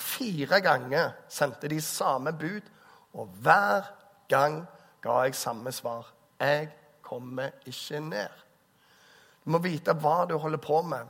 Fire 0.00 0.60
ganger 0.64 1.12
sendte 1.28 1.68
de 1.68 1.80
samme 1.84 2.32
bud, 2.32 2.66
og 3.12 3.26
hver 3.42 3.88
gang 4.28 4.62
ga 5.02 5.22
jeg 5.24 5.34
samme 5.34 5.72
svar. 5.72 6.06
Jeg 6.40 6.70
kommer 7.02 7.50
ikke 7.66 8.00
ned. 8.00 8.36
Du 9.44 9.52
må 9.52 9.60
vite 9.64 9.92
hva 9.92 10.24
du 10.28 10.36
holder 10.38 10.62
på 10.62 10.82
med. 10.82 11.08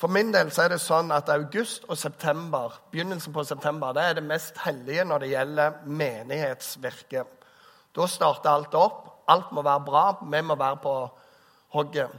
For 0.00 0.10
min 0.10 0.32
del 0.34 0.50
så 0.50 0.64
er 0.64 0.72
det 0.72 0.80
sånn 0.82 1.12
at 1.14 1.30
august 1.30 1.84
og 1.86 1.98
september, 1.98 2.74
begynnelsen 2.90 3.34
på 3.34 3.44
september 3.46 3.94
det 3.94 4.02
er 4.02 4.16
det 4.18 4.24
mest 4.26 4.58
hellige 4.64 5.04
når 5.06 5.22
det 5.22 5.30
gjelder 5.30 5.76
menighetsvirke. 5.86 7.22
Da 7.94 8.08
starter 8.08 8.50
alt 8.50 8.74
opp. 8.74 9.04
Alt 9.30 9.52
må 9.54 9.62
være 9.62 9.84
bra. 9.86 10.04
Vi 10.22 10.40
må 10.42 10.56
være 10.58 10.80
på 10.82 10.94
hogget. 11.76 12.10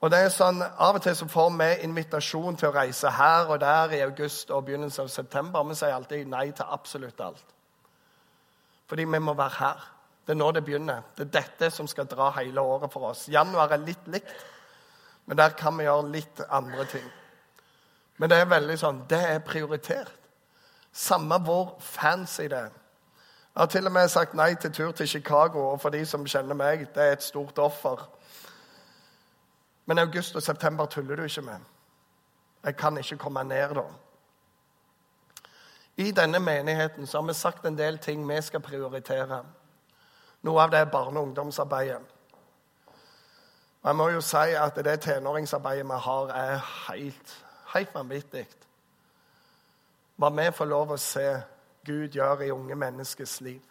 Og 0.00 0.08
det 0.10 0.18
er 0.18 0.30
sånn, 0.32 0.62
Av 0.62 0.96
og 0.96 1.02
til 1.04 1.16
så 1.16 1.26
får 1.28 1.50
vi 1.60 1.68
invitasjon 1.84 2.56
til 2.56 2.70
å 2.70 2.74
reise 2.74 3.10
her 3.12 3.50
og 3.52 3.60
der 3.60 3.92
i 3.92 4.02
august 4.04 4.50
og 4.50 4.64
begynnelsen 4.64 5.04
av 5.04 5.10
september. 5.12 5.64
Vi 5.68 5.76
sier 5.76 5.92
alltid 5.92 6.28
nei 6.28 6.46
til 6.56 6.72
absolutt 6.72 7.20
alt. 7.20 7.56
Fordi 8.88 9.04
vi 9.04 9.20
må 9.20 9.34
være 9.36 9.56
her. 9.58 9.82
Det 10.26 10.32
er 10.32 10.38
nå 10.40 10.50
det 10.56 10.64
begynner. 10.64 11.02
Det 11.16 11.26
er 11.26 11.34
dette 11.40 11.70
som 11.74 11.88
skal 11.90 12.08
dra 12.08 12.30
hele 12.38 12.60
året 12.60 12.92
for 12.92 13.10
oss. 13.10 13.26
Januar 13.28 13.72
er 13.74 13.84
litt 13.84 14.08
likt, 14.08 14.32
men 15.26 15.36
der 15.36 15.52
kan 15.58 15.76
vi 15.76 15.84
gjøre 15.84 16.08
litt 16.14 16.40
andre 16.48 16.86
ting. 16.88 17.06
Men 18.16 18.30
det 18.30 18.38
er 18.40 18.48
veldig 18.50 18.76
sånn 18.78 19.04
Det 19.08 19.20
er 19.20 19.44
prioritert. 19.44 20.16
Samme 20.92 21.38
hvor 21.44 21.76
fancy 21.80 22.48
det 22.48 22.58
er. 22.58 22.72
Jeg 23.50 23.60
har 23.60 23.66
til 23.66 23.86
og 23.86 23.92
med 23.92 24.08
sagt 24.08 24.34
nei 24.34 24.54
til 24.54 24.72
tur 24.72 24.92
til 24.92 25.08
Chicago, 25.08 25.72
og 25.72 25.80
for 25.82 25.90
de 25.90 26.04
som 26.06 26.26
kjenner 26.26 26.54
meg, 26.54 26.86
det 26.94 27.02
er 27.02 27.12
et 27.12 27.22
stort 27.22 27.58
offer. 27.58 28.08
Men 29.90 29.98
august 29.98 30.36
og 30.36 30.42
september 30.42 30.86
tuller 30.86 31.16
du 31.16 31.22
ikke 31.22 31.42
med. 31.42 31.58
Jeg 32.64 32.76
kan 32.76 32.98
ikke 32.98 33.16
komme 33.18 33.42
ned 33.44 33.74
da. 33.74 33.82
I 35.96 36.10
denne 36.10 36.38
menigheten 36.38 37.06
så 37.06 37.18
har 37.18 37.26
vi 37.26 37.34
sagt 37.34 37.66
en 37.66 37.78
del 37.78 37.98
ting 37.98 38.28
vi 38.28 38.36
skal 38.42 38.60
prioritere. 38.60 39.40
Noe 40.42 40.62
av 40.62 40.70
det 40.70 40.78
er 40.78 40.84
barne- 40.84 41.20
og 41.20 41.26
ungdomsarbeidet. 41.26 41.98
Og 43.82 43.88
jeg 43.88 43.96
må 43.96 44.08
jo 44.08 44.20
si 44.20 44.36
at 44.36 44.76
det 44.76 45.00
tenåringsarbeidet 45.00 45.86
vi 45.86 45.98
har, 46.04 46.28
er 46.28 46.62
helt, 46.88 47.44
helt 47.74 47.94
vanvittig. 47.94 48.46
Hva 50.16 50.30
vi 50.30 50.50
får 50.52 50.70
lov 50.70 50.90
å 50.92 50.96
se 50.96 51.42
Gud 51.84 52.08
gjøre 52.14 52.46
i 52.46 52.52
unge 52.52 52.74
menneskers 52.74 53.40
liv. 53.40 53.62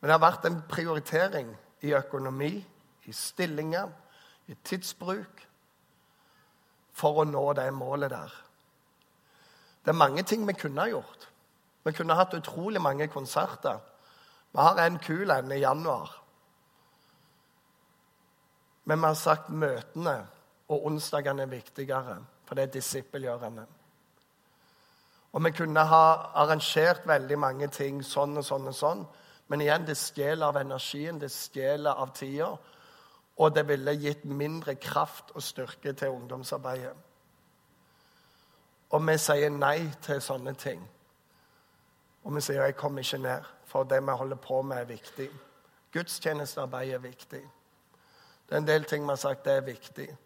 Men 0.00 0.08
det 0.08 0.20
har 0.20 0.30
vært 0.30 0.44
en 0.44 0.62
prioritering 0.68 1.56
i 1.80 1.94
økonomi, 1.94 2.66
i 3.04 3.12
stillinger, 3.12 3.88
i 4.52 4.58
tidsbruk 4.64 5.42
for 6.92 7.22
å 7.22 7.28
nå 7.28 7.44
det 7.56 7.68
målet 7.74 8.12
der. 8.12 8.32
Det 9.82 9.90
er 9.90 9.98
mange 9.98 10.22
ting 10.22 10.46
vi 10.46 10.54
kunne 10.54 10.84
ha 10.84 10.92
gjort. 10.92 11.28
Vi 11.82 11.92
kunne 11.96 12.14
hatt 12.14 12.34
utrolig 12.38 12.80
mange 12.80 13.08
konserter. 13.10 13.80
Vi 14.52 14.60
har 14.60 14.78
en 14.78 14.98
kul 15.02 15.30
en 15.30 15.52
i 15.52 15.62
januar. 15.62 16.12
Men 18.84 19.00
vi 19.00 19.06
har 19.06 19.18
sagt 19.18 19.48
møtene 19.50 20.16
og 20.68 20.86
onsdagene 20.86 21.42
er 21.42 21.50
viktigere, 21.50 22.18
for 22.46 22.54
det 22.54 22.68
er 22.68 22.74
disippelgjørende. 22.76 23.64
Og 25.32 25.44
vi 25.44 25.50
kunne 25.56 25.84
ha 25.88 26.04
arrangert 26.42 27.06
veldig 27.08 27.38
mange 27.38 27.68
ting 27.72 28.02
sånn 28.04 28.36
og 28.36 28.44
sånn 28.44 28.68
og 28.68 28.76
sånn, 28.76 29.04
men 29.48 29.60
igjen, 29.60 29.84
det 29.84 29.98
stjeler 30.00 30.46
av 30.48 30.58
energien, 30.60 31.18
det 31.20 31.30
stjeler 31.32 31.98
av 31.98 32.12
tida, 32.16 32.52
og 33.42 33.54
det 33.54 33.64
ville 33.68 33.96
gitt 33.98 34.24
mindre 34.24 34.74
kraft 34.74 35.32
og 35.34 35.42
styrke 35.42 35.92
til 35.92 36.14
ungdomsarbeidet. 36.14 36.92
Og 38.92 39.06
vi 39.08 39.16
sier 39.18 39.50
nei 39.50 39.88
til 40.04 40.20
sånne 40.22 40.52
ting. 40.54 40.82
Og 42.22 42.34
vi 42.34 42.40
sier 42.40 42.62
'jeg 42.62 42.76
kommer 42.76 42.98
ikke 42.98 43.18
ned', 43.18 43.44
for 43.64 43.82
det 43.82 44.02
vi 44.02 44.12
holder 44.12 44.36
på 44.36 44.62
med, 44.62 44.76
er 44.76 44.84
viktig. 44.84 45.30
Gudstjenestearbeid 45.92 46.90
er 46.90 46.98
viktig. 46.98 47.42
Det 48.48 48.54
er 48.54 48.56
en 48.56 48.66
del 48.66 48.84
ting 48.84 49.02
vi 49.02 49.08
har 49.08 49.16
sagt 49.16 49.44
det 49.44 49.52
er 49.52 49.60
viktig. 49.60 50.16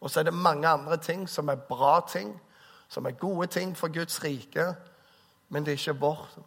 Og 0.00 0.10
så 0.10 0.20
er 0.20 0.24
det 0.24 0.34
mange 0.34 0.68
andre 0.68 0.96
ting 0.96 1.28
som 1.28 1.48
er 1.48 1.54
bra 1.54 2.00
ting, 2.08 2.40
som 2.88 3.06
er 3.06 3.10
gode 3.10 3.46
ting 3.46 3.76
for 3.76 3.88
Guds 3.88 4.24
rike, 4.24 4.74
men 5.48 5.64
det 5.64 5.72
er 5.72 5.76
ikke 5.76 6.00
vårt 6.00 6.38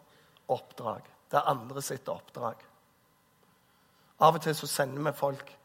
oppdrag. 0.47 1.01
Det 1.31 1.37
er 1.37 1.49
andre 1.49 1.81
sitt 1.81 2.07
oppdrag. 2.07 2.55
Av 4.19 4.33
og 4.33 4.41
til 4.41 4.55
så 4.55 4.67
sender 4.67 5.11
vi 5.11 5.17
folk 5.17 5.57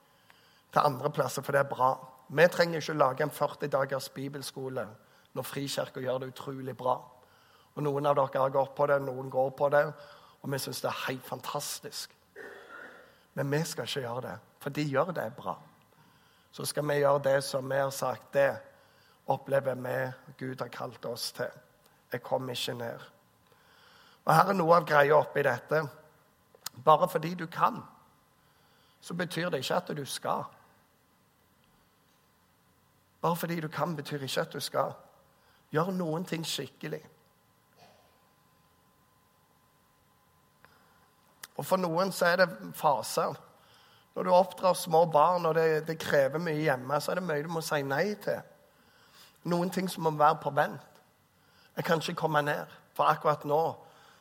til 0.73 0.83
andre 0.85 1.11
plasser, 1.11 1.43
for 1.43 1.53
det 1.53 1.61
er 1.61 1.71
bra. 1.71 1.95
Vi 2.29 2.47
trenger 2.49 2.81
ikke 2.81 2.95
lage 2.99 3.23
en 3.23 3.31
40 3.31 3.69
dagers 3.69 4.09
bibelskole 4.09 4.87
når 5.35 5.47
Frikirka 5.47 6.01
gjør 6.01 6.19
det 6.19 6.33
utrolig 6.33 6.77
bra. 6.77 6.97
Og 7.75 7.83
Noen 7.83 8.07
av 8.07 8.17
dere 8.19 8.43
har 8.43 8.55
gått 8.55 8.75
på 8.75 8.87
det, 8.87 8.99
noen 9.03 9.31
går 9.31 9.51
på 9.59 9.69
det, 9.71 9.85
og 10.43 10.53
vi 10.53 10.59
syns 10.59 10.81
det 10.83 10.91
er 10.91 11.05
helt 11.07 11.27
fantastisk. 11.27 12.15
Men 13.35 13.51
vi 13.53 13.63
skal 13.65 13.87
ikke 13.87 14.03
gjøre 14.07 14.25
det, 14.27 14.37
for 14.61 14.75
de 14.75 14.87
gjør 14.91 15.13
det 15.15 15.29
bra. 15.37 15.55
Så 16.53 16.67
skal 16.67 16.87
vi 16.89 16.99
gjøre 16.99 17.23
det 17.23 17.39
som 17.47 17.71
vi 17.71 17.79
har 17.79 17.91
sagt. 17.95 18.33
Det 18.35 18.51
opplever 19.31 19.75
vi 19.75 19.97
Gud 20.39 20.61
har 20.61 20.69
kalt 20.69 21.05
oss 21.07 21.33
til. 21.33 21.51
Jeg 22.13 22.23
kommer 22.23 22.53
ikke 22.53 22.75
ned. 22.75 23.11
Og 24.25 24.35
Her 24.35 24.51
er 24.51 24.59
noe 24.59 24.77
av 24.77 24.87
greia 24.87 25.15
oppi 25.17 25.43
dette. 25.47 25.85
Bare 26.85 27.09
fordi 27.09 27.35
du 27.35 27.47
kan, 27.47 27.83
så 29.01 29.15
betyr 29.15 29.51
det 29.51 29.63
ikke 29.63 29.77
at 29.77 29.93
du 29.97 30.05
skal. 30.05 30.45
Bare 33.21 33.37
fordi 33.37 33.61
du 33.61 33.69
kan, 33.69 33.97
betyr 33.97 34.23
ikke 34.23 34.41
at 34.41 34.53
du 34.53 34.61
skal. 34.61 34.93
Gjør 35.71 35.91
noen 35.95 36.25
ting 36.25 36.47
skikkelig. 36.47 37.03
Og 41.57 41.67
For 41.67 41.77
noen 41.77 42.13
så 42.13 42.31
er 42.33 42.41
det 42.41 42.49
faser. 42.75 43.37
Når 44.15 44.23
du 44.23 44.31
oppdrar 44.33 44.75
små 44.75 45.05
barn 45.13 45.47
og 45.47 45.55
det, 45.55 45.87
det, 45.87 45.99
krever 45.99 46.39
mye 46.39 46.63
hjemme, 46.63 47.01
så 47.01 47.13
er 47.13 47.21
det 47.21 47.27
mye 47.29 47.43
du 47.45 47.53
må 47.53 47.61
si 47.61 47.83
nei 47.85 48.15
til. 48.23 48.41
Noen 49.45 49.71
ting 49.71 49.89
som 49.89 50.03
må 50.09 50.15
være 50.17 50.41
på 50.43 50.51
vent. 50.57 51.03
Jeg 51.77 51.85
kan 51.85 52.01
ikke 52.01 52.19
komme 52.23 52.43
ned. 52.43 52.67
For 52.97 53.05
akkurat 53.05 53.45
nå 53.45 53.61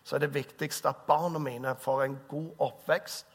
så 0.03 0.15
er 0.15 0.23
det 0.23 0.33
viktigst 0.33 0.85
at 0.85 1.05
barna 1.07 1.39
mine 1.39 1.75
får 1.79 2.03
en 2.03 2.19
god 2.27 2.51
oppvekst. 2.59 3.25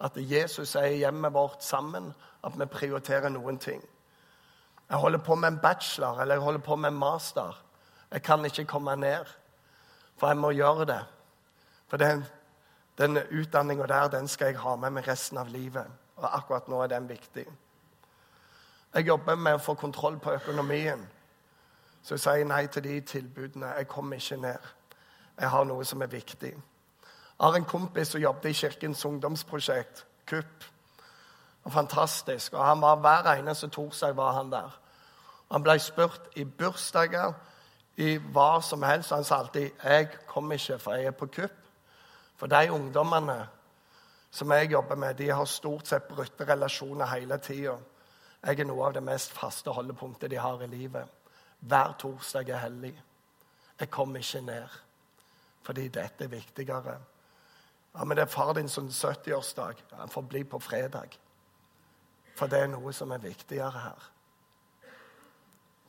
At 0.00 0.16
Jesus 0.16 0.74
er 0.76 0.92
i 0.92 1.02
hjemmet 1.02 1.34
vårt 1.34 1.64
sammen. 1.64 2.12
At 2.44 2.58
vi 2.58 2.66
prioriterer 2.66 3.28
noen 3.28 3.58
ting. 3.58 3.82
Jeg 4.90 4.98
holder 4.98 5.18
på 5.18 5.34
med 5.34 5.48
en 5.48 5.58
bachelor 5.58 6.20
eller 6.20 6.34
jeg 6.34 6.42
holder 6.42 6.60
på 6.60 6.76
med 6.76 6.88
en 6.88 6.98
master. 6.98 7.64
Jeg 8.10 8.22
kan 8.22 8.44
ikke 8.44 8.64
komme 8.64 8.96
ned, 8.96 9.24
for 10.16 10.26
jeg 10.26 10.36
må 10.36 10.50
gjøre 10.50 10.84
det. 10.84 11.04
For 11.88 11.96
den, 11.96 12.24
den 12.98 13.18
utdanninga 13.40 13.86
der 13.86 14.08
den 14.08 14.28
skal 14.28 14.46
jeg 14.46 14.58
ha 14.58 14.76
med 14.76 14.90
meg 14.90 15.08
resten 15.08 15.38
av 15.38 15.48
livet. 15.48 15.86
Og 16.16 16.36
akkurat 16.36 16.68
nå 16.68 16.82
er 16.82 16.86
den 16.86 17.08
viktig. 17.08 17.46
Jeg 18.94 19.06
jobber 19.06 19.36
med 19.36 19.54
å 19.54 19.62
få 19.62 19.74
kontroll 19.74 20.18
på 20.18 20.32
økonomien. 20.32 21.04
Så 22.02 22.14
jeg 22.14 22.20
sier 22.20 22.48
nei 22.48 22.66
til 22.66 22.84
de 22.84 23.00
tilbudene. 23.00 23.74
Jeg 23.76 23.88
kommer 23.88 24.16
ikke 24.16 24.40
ned. 24.40 24.72
Jeg 25.38 25.50
har 25.50 25.64
noe 25.64 25.84
som 25.84 26.02
er 26.02 26.10
viktig. 26.10 26.54
Jeg 27.38 27.44
har 27.44 27.54
en 27.54 27.68
kompis 27.68 28.08
som 28.08 28.20
jobbet 28.20 28.50
i 28.50 28.52
Kirkens 28.52 29.04
ungdomsprosjekt, 29.04 30.06
KUP 30.26 30.64
og 31.64 31.72
fantastisk. 31.72 32.52
Og 32.52 32.64
han 32.64 32.80
var 32.80 32.96
Hver 32.96 33.32
eneste 33.34 33.68
torsdag 33.68 34.16
var 34.16 34.32
han 34.32 34.52
der. 34.52 34.78
Han 35.50 35.62
ble 35.62 35.78
spurt 35.80 36.28
i 36.36 36.44
bursdager, 36.44 37.32
i 37.98 38.16
hva 38.18 38.60
som 38.62 38.82
helst. 38.82 39.10
Han 39.10 39.24
sa 39.24 39.38
alltid 39.38 39.70
'Jeg 39.84 40.08
kommer 40.26 40.54
ikke, 40.54 40.78
for 40.78 40.92
jeg 40.92 41.04
er 41.04 41.10
på 41.10 41.26
kupp'. 41.26 41.64
For 42.36 42.46
de 42.46 42.72
ungdommene 42.72 43.48
som 44.30 44.52
jeg 44.52 44.70
jobber 44.70 44.94
med, 44.94 45.14
de 45.14 45.28
har 45.28 45.44
stort 45.44 45.88
sett 45.88 46.08
brutte 46.08 46.44
relasjoner 46.44 47.06
hele 47.06 47.38
tida. 47.38 47.76
Jeg 48.46 48.60
er 48.60 48.64
noe 48.64 48.86
av 48.86 48.94
det 48.94 49.02
mest 49.02 49.32
faste 49.32 49.70
holdepunktet 49.70 50.30
de 50.30 50.36
har 50.36 50.62
i 50.62 50.66
livet. 50.66 51.08
Hver 51.60 51.94
torsdag 51.98 52.48
er 52.48 52.56
hellig. 52.56 53.02
Jeg 53.80 53.90
kommer 53.90 54.18
ikke 54.18 54.40
ned, 54.40 54.68
fordi 55.62 55.88
dette 55.88 56.24
er 56.24 56.28
viktigere. 56.28 56.98
Ja, 57.94 58.04
Men 58.04 58.16
det 58.16 58.22
er 58.22 58.26
far 58.26 58.52
din 58.52 58.68
som 58.68 58.88
70-årsdag. 58.88 59.74
Han 59.92 60.08
får 60.08 60.22
bli 60.22 60.44
på 60.44 60.58
fredag. 60.58 61.18
For 62.36 62.46
det 62.46 62.58
er 62.58 62.66
noe 62.66 62.92
som 62.92 63.10
er 63.10 63.18
viktigere 63.18 63.70
her. 63.70 64.10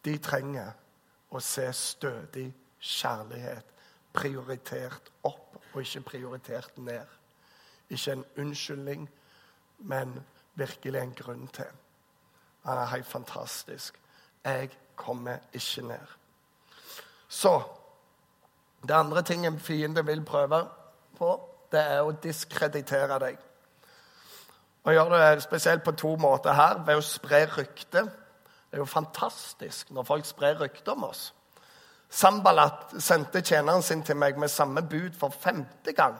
De 0.06 0.18
trenger 0.18 0.72
å 1.32 1.40
se 1.44 1.68
stødig 1.74 2.48
kjærlighet 2.80 3.66
prioritert 4.14 5.12
opp 5.24 5.60
og 5.74 5.82
ikke 5.82 6.02
prioritert 6.02 6.78
ned. 6.78 7.06
Ikke 7.90 8.12
en 8.12 8.26
unnskyldning, 8.38 9.10
men 9.80 10.20
virkelig 10.54 11.02
en 11.02 11.14
grunn 11.14 11.48
til. 11.48 11.70
Han 12.66 12.78
er 12.78 12.86
helt 12.86 13.06
fantastisk. 13.06 14.00
Jeg 14.44 14.70
kommer 14.96 15.38
ikke 15.54 15.82
ned. 15.82 16.16
Så 17.28 17.62
Det 18.88 18.94
andre 18.96 19.22
ting 19.22 19.46
en 19.46 19.60
fiende 19.60 20.06
vil 20.06 20.26
prøve 20.26 20.68
på, 21.18 21.50
det 21.72 21.80
er 21.80 22.02
å 22.02 22.12
diskreditere 22.12 23.18
deg. 23.20 23.38
Og 24.84 24.94
gjør 24.94 25.10
det 25.10 25.44
spesielt 25.44 25.84
på 25.84 25.92
to 25.92 26.16
måter 26.16 26.56
her. 26.56 26.80
Ved 26.86 26.96
å 26.96 27.04
spre 27.04 27.44
rykte. 27.58 28.06
Det 28.70 28.78
er 28.78 28.84
jo 28.84 28.86
fantastisk 28.86 29.90
når 29.92 30.04
folk 30.06 30.26
sprer 30.26 30.60
rykter 30.62 30.92
om 30.92 31.08
oss. 31.10 31.34
Sambalat 32.10 32.96
sendte 33.02 33.42
tjeneren 33.42 33.82
sin 33.86 34.04
til 34.06 34.18
meg 34.18 34.38
med 34.38 34.50
samme 34.50 34.82
bud 34.82 35.18
for 35.18 35.34
femte 35.34 35.94
gang. 35.94 36.16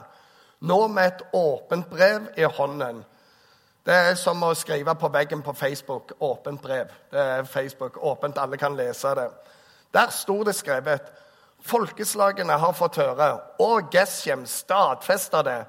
Nå 0.60 0.86
med 0.88 1.06
et 1.06 1.22
åpent 1.34 1.86
brev 1.90 2.28
i 2.36 2.46
hånden. 2.58 3.04
Det 3.86 3.94
er 3.94 4.14
som 4.14 4.42
å 4.44 4.52
skrive 4.54 4.94
på 4.94 5.08
veggen 5.08 5.42
på 5.42 5.52
Facebook 5.52 6.12
'åpent 6.20 6.60
brev'. 6.62 6.92
Det 7.10 7.20
er 7.20 7.42
Facebook, 7.44 7.96
åpent, 7.96 8.38
alle 8.38 8.56
kan 8.56 8.76
lese 8.76 9.14
det. 9.14 9.30
Der 9.94 10.10
sto 10.10 10.44
det 10.44 10.54
skrevet 10.54 11.12
Folkeslagene 11.60 12.52
har 12.52 12.72
fått 12.72 12.96
høre, 12.96 13.40
og 13.60 13.90
Geshem 13.92 14.46
stadfester 14.46 15.42
det, 15.42 15.64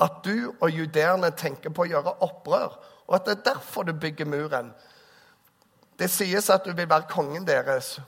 at 0.00 0.12
du 0.24 0.54
og 0.60 0.70
judeerne 0.70 1.30
tenker 1.30 1.70
på 1.70 1.82
å 1.82 1.90
gjøre 1.90 2.14
opprør, 2.22 2.76
og 3.06 3.14
at 3.14 3.26
det 3.26 3.38
er 3.38 3.54
derfor 3.54 3.82
du 3.82 3.92
bygger 3.92 4.26
muren. 4.30 4.72
Det 5.98 6.10
sies 6.10 6.50
at 6.50 6.64
du 6.64 6.72
vil 6.72 6.90
være 6.90 7.08
kongen 7.10 7.46
deres. 7.46 8.00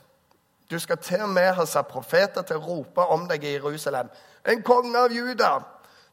Du 0.70 0.79
skal 0.79 0.99
til 0.99 1.22
og 1.22 1.29
med 1.29 1.53
ha 1.55 1.64
satt 1.66 1.88
profeter 1.88 2.42
til 2.42 2.59
å 2.59 2.66
rope 2.66 3.05
om 3.14 3.29
deg 3.31 3.44
i 3.44 3.55
Jerusalem. 3.55 4.11
En 4.46 4.62
konge 4.66 4.99
av 4.99 5.14
Juda! 5.14 5.59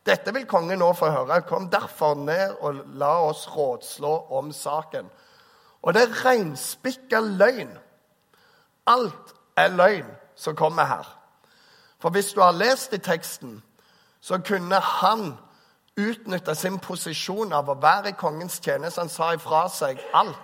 Dette 0.05 0.33
vil 0.35 0.45
kongen 0.45 0.81
nå 0.83 0.89
få 0.93 1.09
høre. 1.13 1.41
Kom 1.47 1.69
derfor 1.71 2.17
ned 2.19 2.57
og 2.59 2.81
la 2.99 3.13
oss 3.23 3.45
rådslå 3.47 4.11
om 4.35 4.51
saken. 4.51 5.07
Og 5.81 5.93
det 5.95 6.03
er 6.03 6.25
reinspikka 6.25 7.21
løgn. 7.23 7.71
Alt 8.87 9.33
er 9.55 9.71
løgn 9.71 10.09
som 10.35 10.55
kommer 10.59 10.83
her. 10.83 11.07
For 11.99 12.11
hvis 12.11 12.33
du 12.35 12.41
har 12.41 12.51
lest 12.51 12.93
i 12.93 12.99
teksten, 12.99 13.61
så 14.19 14.41
kunne 14.43 14.79
han 14.79 15.37
utnytta 15.97 16.53
sin 16.53 16.79
posisjon 16.79 17.53
av 17.53 17.69
å 17.69 17.79
være 17.79 18.11
i 18.11 18.17
kongens 18.19 18.59
tjeneste. 18.59 18.99
Han 19.01 19.11
sa 19.11 19.33
ifra 19.33 19.67
seg 19.71 20.03
alt. 20.13 20.39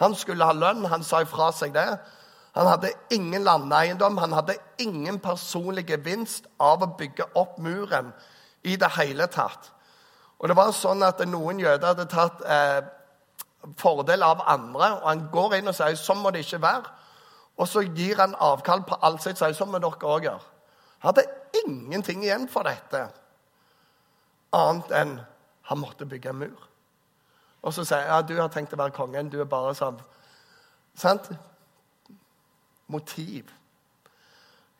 Han 0.00 0.14
skulle 0.14 0.44
ha 0.44 0.52
lønn, 0.52 0.84
han 0.90 1.04
sa 1.04 1.22
ifra 1.24 1.50
seg 1.56 1.72
det. 1.74 1.88
Han 2.56 2.68
hadde 2.68 2.92
ingen 3.12 3.44
landeiendom, 3.44 4.18
han 4.18 4.32
hadde 4.32 4.56
ingen 4.80 5.18
personlig 5.20 5.86
gevinst 5.90 6.48
av 6.60 6.84
å 6.84 6.92
bygge 6.98 7.28
opp 7.36 7.58
muren 7.60 8.12
i 8.64 8.76
det 8.80 8.90
hele 8.96 9.28
tatt. 9.32 9.70
Og 10.40 10.48
det 10.48 10.56
var 10.56 10.72
sånn 10.76 11.04
at 11.04 11.20
Noen 11.28 11.60
jøder 11.60 11.92
hadde 11.92 12.08
tatt 12.12 12.42
eh, 12.44 12.80
fordel 13.80 14.24
av 14.24 14.44
andre, 14.48 14.90
og 15.00 15.08
han 15.08 15.24
går 15.32 15.58
inn 15.58 15.72
og 15.72 15.76
sier 15.76 15.96
sånn 16.00 16.20
må 16.22 16.32
det 16.32 16.44
ikke 16.44 16.62
være. 16.64 16.92
Og 17.56 17.68
så 17.68 17.84
gir 17.86 18.20
han 18.20 18.36
avkall 18.40 18.84
på 18.88 18.98
alt 19.04 19.24
sitt, 19.24 19.40
sier 19.40 19.56
sånn 19.56 19.72
må 19.72 19.80
dere 19.80 20.12
òg 20.12 20.28
gjøre. 20.28 20.52
Han 21.00 21.12
hadde 21.12 21.28
ingenting 21.64 22.24
igjen 22.24 22.48
for 22.52 22.68
dette, 22.68 23.06
annet 24.56 24.92
enn 24.96 25.16
han 25.68 25.80
måtte 25.80 26.08
bygge 26.08 26.32
en 26.32 26.40
mur. 26.44 26.68
Og 27.66 27.74
så 27.74 27.84
sier 27.84 28.04
jeg 28.04 28.12
ja, 28.12 28.22
du 28.22 28.36
har 28.38 28.50
tenkt 28.54 28.74
å 28.76 28.78
være 28.78 28.94
kongen. 28.94 29.30
Du 29.30 29.40
er 29.42 29.50
bare 29.50 29.74
sånn 29.74 29.98
Sant? 30.96 31.28
Motiv. 32.88 33.50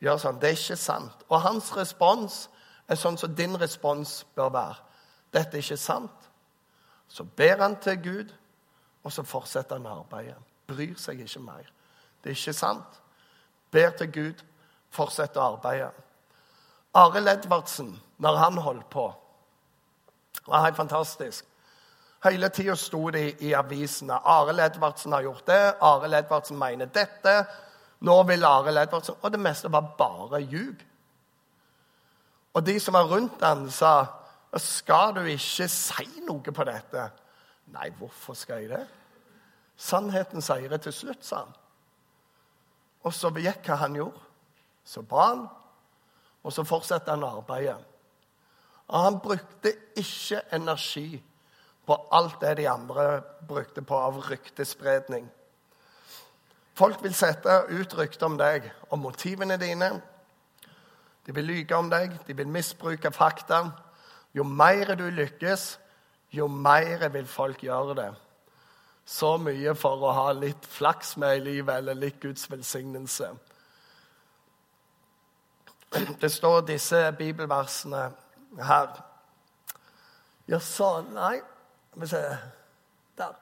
Gjør 0.01 0.17
sånn. 0.21 0.39
Det 0.41 0.49
er 0.49 0.55
ikke 0.57 0.77
sant. 0.79 1.25
Og 1.29 1.43
hans 1.43 1.69
respons 1.77 2.45
er 2.89 2.97
sånn 2.97 3.19
som 3.21 3.35
din 3.37 3.57
respons 3.59 4.23
bør 4.37 4.49
være. 4.55 4.79
Dette 5.35 5.59
er 5.59 5.65
ikke 5.65 5.77
sant. 5.77 6.29
Så 7.07 7.25
ber 7.37 7.61
han 7.61 7.77
til 7.83 7.99
Gud, 8.01 8.33
og 9.03 9.13
så 9.13 9.23
fortsetter 9.23 9.77
han 9.77 9.89
arbeidet. 9.91 10.39
Bryr 10.67 10.97
seg 10.99 11.21
ikke 11.23 11.43
mer. 11.43 11.69
Det 12.23 12.31
er 12.31 12.39
ikke 12.39 12.55
sant. 12.57 12.97
Ber 13.71 13.93
til 13.99 14.11
Gud, 14.11 14.43
fortsetter 14.89 15.43
arbeidet. 15.43 15.91
Arild 16.97 17.29
Edvardsen, 17.29 17.93
når 18.17 18.41
han 18.41 18.57
holdt 18.63 18.89
på, 18.89 19.05
var 20.47 20.65
helt 20.65 20.79
fantastisk. 20.79 21.45
Hele 22.23 22.49
tida 22.49 22.75
sto 22.75 23.09
det 23.13 23.41
i, 23.45 23.53
avisene 23.53 24.17
Arild 24.25 24.59
Edvardsen 24.59 25.13
har 25.13 25.25
gjort 25.27 25.45
det, 25.47 25.61
Arild 25.85 26.17
Edvardsen 26.17 26.57
mener 26.57 26.89
dette. 26.89 27.35
Nå 27.99 28.15
vil 28.29 28.45
Arild 28.45 28.81
Edvardsen 28.81 29.15
Og 29.21 29.31
det 29.31 29.39
meste 29.41 29.71
var 29.71 29.93
bare 29.97 30.41
ljug. 30.41 30.81
Og 32.53 32.65
de 32.65 32.79
som 32.79 32.93
var 32.97 33.05
rundt 33.11 33.43
han 33.45 33.67
sa 33.71 33.93
skal 34.57 35.13
du 35.13 35.21
ikke 35.29 35.67
si 35.69 36.07
noe 36.25 36.53
på 36.55 36.65
dette. 36.65 37.03
Nei, 37.75 37.89
hvorfor 37.99 38.33
skal 38.33 38.63
jeg 38.63 38.71
det? 38.71 38.85
Sannheten 39.77 40.41
det 40.41 40.81
til 40.81 40.93
slutt, 40.93 41.25
sa 41.25 41.43
han. 41.43 41.53
Og 43.03 43.13
så 43.13 43.29
gikk 43.29 43.67
hva 43.67 43.75
han 43.75 43.95
gjorde. 43.95 44.23
Så 44.87 45.01
ba 45.01 45.27
han, 45.27 45.47
og 46.43 46.53
så 46.53 46.63
fortsatte 46.63 47.11
han 47.11 47.23
arbeidet. 47.23 47.77
Og 48.87 49.03
han 49.03 49.19
brukte 49.19 49.73
ikke 49.95 50.41
energi 50.55 51.23
på 51.87 51.95
alt 52.11 52.41
det 52.41 52.57
de 52.59 52.67
andre 52.67 53.21
brukte 53.47 53.81
på 53.81 53.95
av 53.95 54.19
ryktespredning. 54.27 55.29
Folk 56.77 56.99
vil 57.03 57.15
sette 57.15 57.61
ut 57.69 57.95
rykter 57.97 58.27
om 58.27 58.35
deg, 58.37 58.67
om 58.93 59.01
motivene 59.01 59.57
dine. 59.57 59.89
De 61.25 61.33
vil 61.33 61.47
lyge 61.47 61.75
om 61.75 61.89
deg, 61.89 62.13
de 62.27 62.35
vil 62.37 62.47
misbruke 62.51 63.11
fakta. 63.15 63.63
Jo 64.35 64.43
mer 64.43 64.93
du 64.99 65.07
lykkes, 65.09 65.79
jo 66.35 66.47
mer 66.47 67.07
vil 67.09 67.27
folk 67.27 67.63
gjøre 67.63 67.95
det. 67.97 68.11
Så 69.07 69.37
mye 69.39 69.73
for 69.79 70.03
å 70.03 70.13
ha 70.13 70.31
litt 70.35 70.65
flaks 70.67 71.15
med 71.17 71.39
i 71.39 71.43
livet 71.45 71.79
eller 71.79 71.95
litt 71.95 72.19
Guds 72.21 72.49
velsignelse. 72.51 73.31
Det 76.19 76.29
står 76.31 76.65
disse 76.67 76.99
bibelversene 77.17 78.09
her. 78.59 78.89
Ja, 80.47 80.59
sa 80.59 80.99
Nei, 81.07 81.39
vi 82.01 82.07
se 82.07 82.21
Der. 83.17 83.35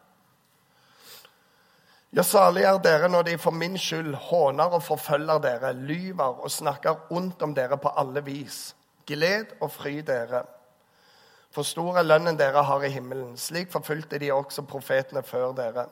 Ja, 2.16 2.24
salig 2.24 2.64
er 2.64 2.78
dere 2.80 3.10
når 3.12 3.24
de 3.28 3.38
for 3.38 3.52
min 3.52 3.76
skyld 3.78 4.14
håner 4.30 4.78
og 4.78 4.84
forfølger 4.84 5.42
dere, 5.44 5.74
lyver 5.74 6.40
og 6.46 6.52
snakker 6.52 7.12
ondt 7.12 7.42
om 7.44 7.56
dere 7.56 7.78
på 7.78 7.92
alle 8.00 8.24
vis. 8.24 8.76
Gled 9.06 9.52
og 9.60 9.72
fry 9.72 9.98
dere. 10.08 10.46
For 11.52 11.68
stor 11.68 12.00
er 12.00 12.08
lønnen 12.08 12.40
dere 12.40 12.64
har 12.64 12.84
i 12.84 12.92
himmelen. 12.92 13.36
Slik 13.38 13.72
forfulgte 13.72 14.20
de 14.20 14.32
også 14.32 14.64
profetene 14.68 15.24
før 15.24 15.52
dere. 15.56 15.86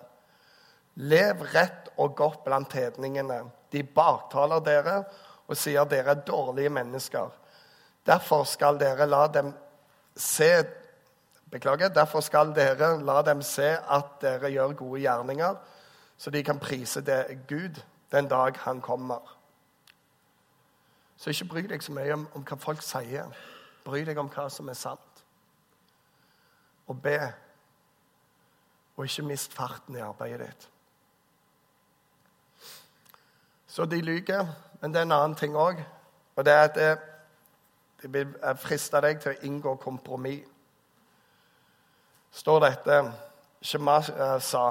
Lev 0.96 1.44
rett 1.54 1.92
og 1.98 2.16
godt 2.16 2.44
blant 2.46 2.74
hedningene. 2.74 3.42
De 3.72 3.84
baktaler 3.84 4.64
dere 4.64 4.98
og 5.48 5.58
sier 5.60 5.88
dere 5.90 6.16
er 6.16 6.24
dårlige 6.28 6.72
mennesker. 6.72 7.32
Derfor 8.08 8.44
skal 8.48 8.80
dere 8.80 9.08
la 9.08 9.26
dem 9.28 9.54
se 10.16 10.52
Beklager. 11.54 11.90
Derfor 11.94 12.20
skal 12.20 12.56
dere 12.56 12.96
la 13.06 13.22
dem 13.22 13.42
se 13.46 13.76
at 13.78 14.16
dere 14.22 14.50
gjør 14.50 14.74
gode 14.74 15.02
gjerninger, 15.02 15.56
så 16.18 16.30
de 16.34 16.44
kan 16.44 16.60
prise 16.60 17.02
det 17.02 17.46
Gud 17.48 17.82
den 18.12 18.28
dag 18.28 18.58
han 18.58 18.82
kommer. 18.82 19.38
Så 21.18 21.30
ikke 21.30 21.46
bry 21.46 21.62
deg 21.70 21.84
så 21.84 21.94
mye 21.94 22.14
om, 22.14 22.26
om 22.34 22.42
hva 22.42 22.58
folk 22.58 22.82
sier. 22.82 23.30
Bry 23.86 24.02
deg 24.02 24.18
om 24.18 24.32
hva 24.34 24.48
som 24.50 24.70
er 24.70 24.78
sant. 24.78 25.22
Og 26.90 26.98
be. 27.02 27.20
Og 28.98 29.06
ikke 29.06 29.26
mist 29.28 29.54
farten 29.54 29.96
i 29.96 30.02
arbeidet 30.02 30.48
ditt. 30.48 30.70
Så 33.68 33.86
de 33.86 34.02
lyver. 34.02 34.50
Men 34.82 34.94
det 34.94 35.00
er 35.00 35.06
en 35.06 35.16
annen 35.20 35.38
ting 35.38 35.54
òg. 35.56 35.86
Og 36.36 36.46
det 36.46 36.54
er 36.54 36.64
at 36.64 36.76
det, 36.76 36.90
de 38.02 38.10
vil 38.12 38.34
friste 38.58 39.02
deg 39.06 39.22
til 39.22 39.36
å 39.36 39.46
inngå 39.46 39.76
kompromiss. 39.86 40.50
Står 42.34 42.66
dette 42.66 42.98
Shema 43.64 44.00
eh, 44.02 44.40
sa 44.42 44.66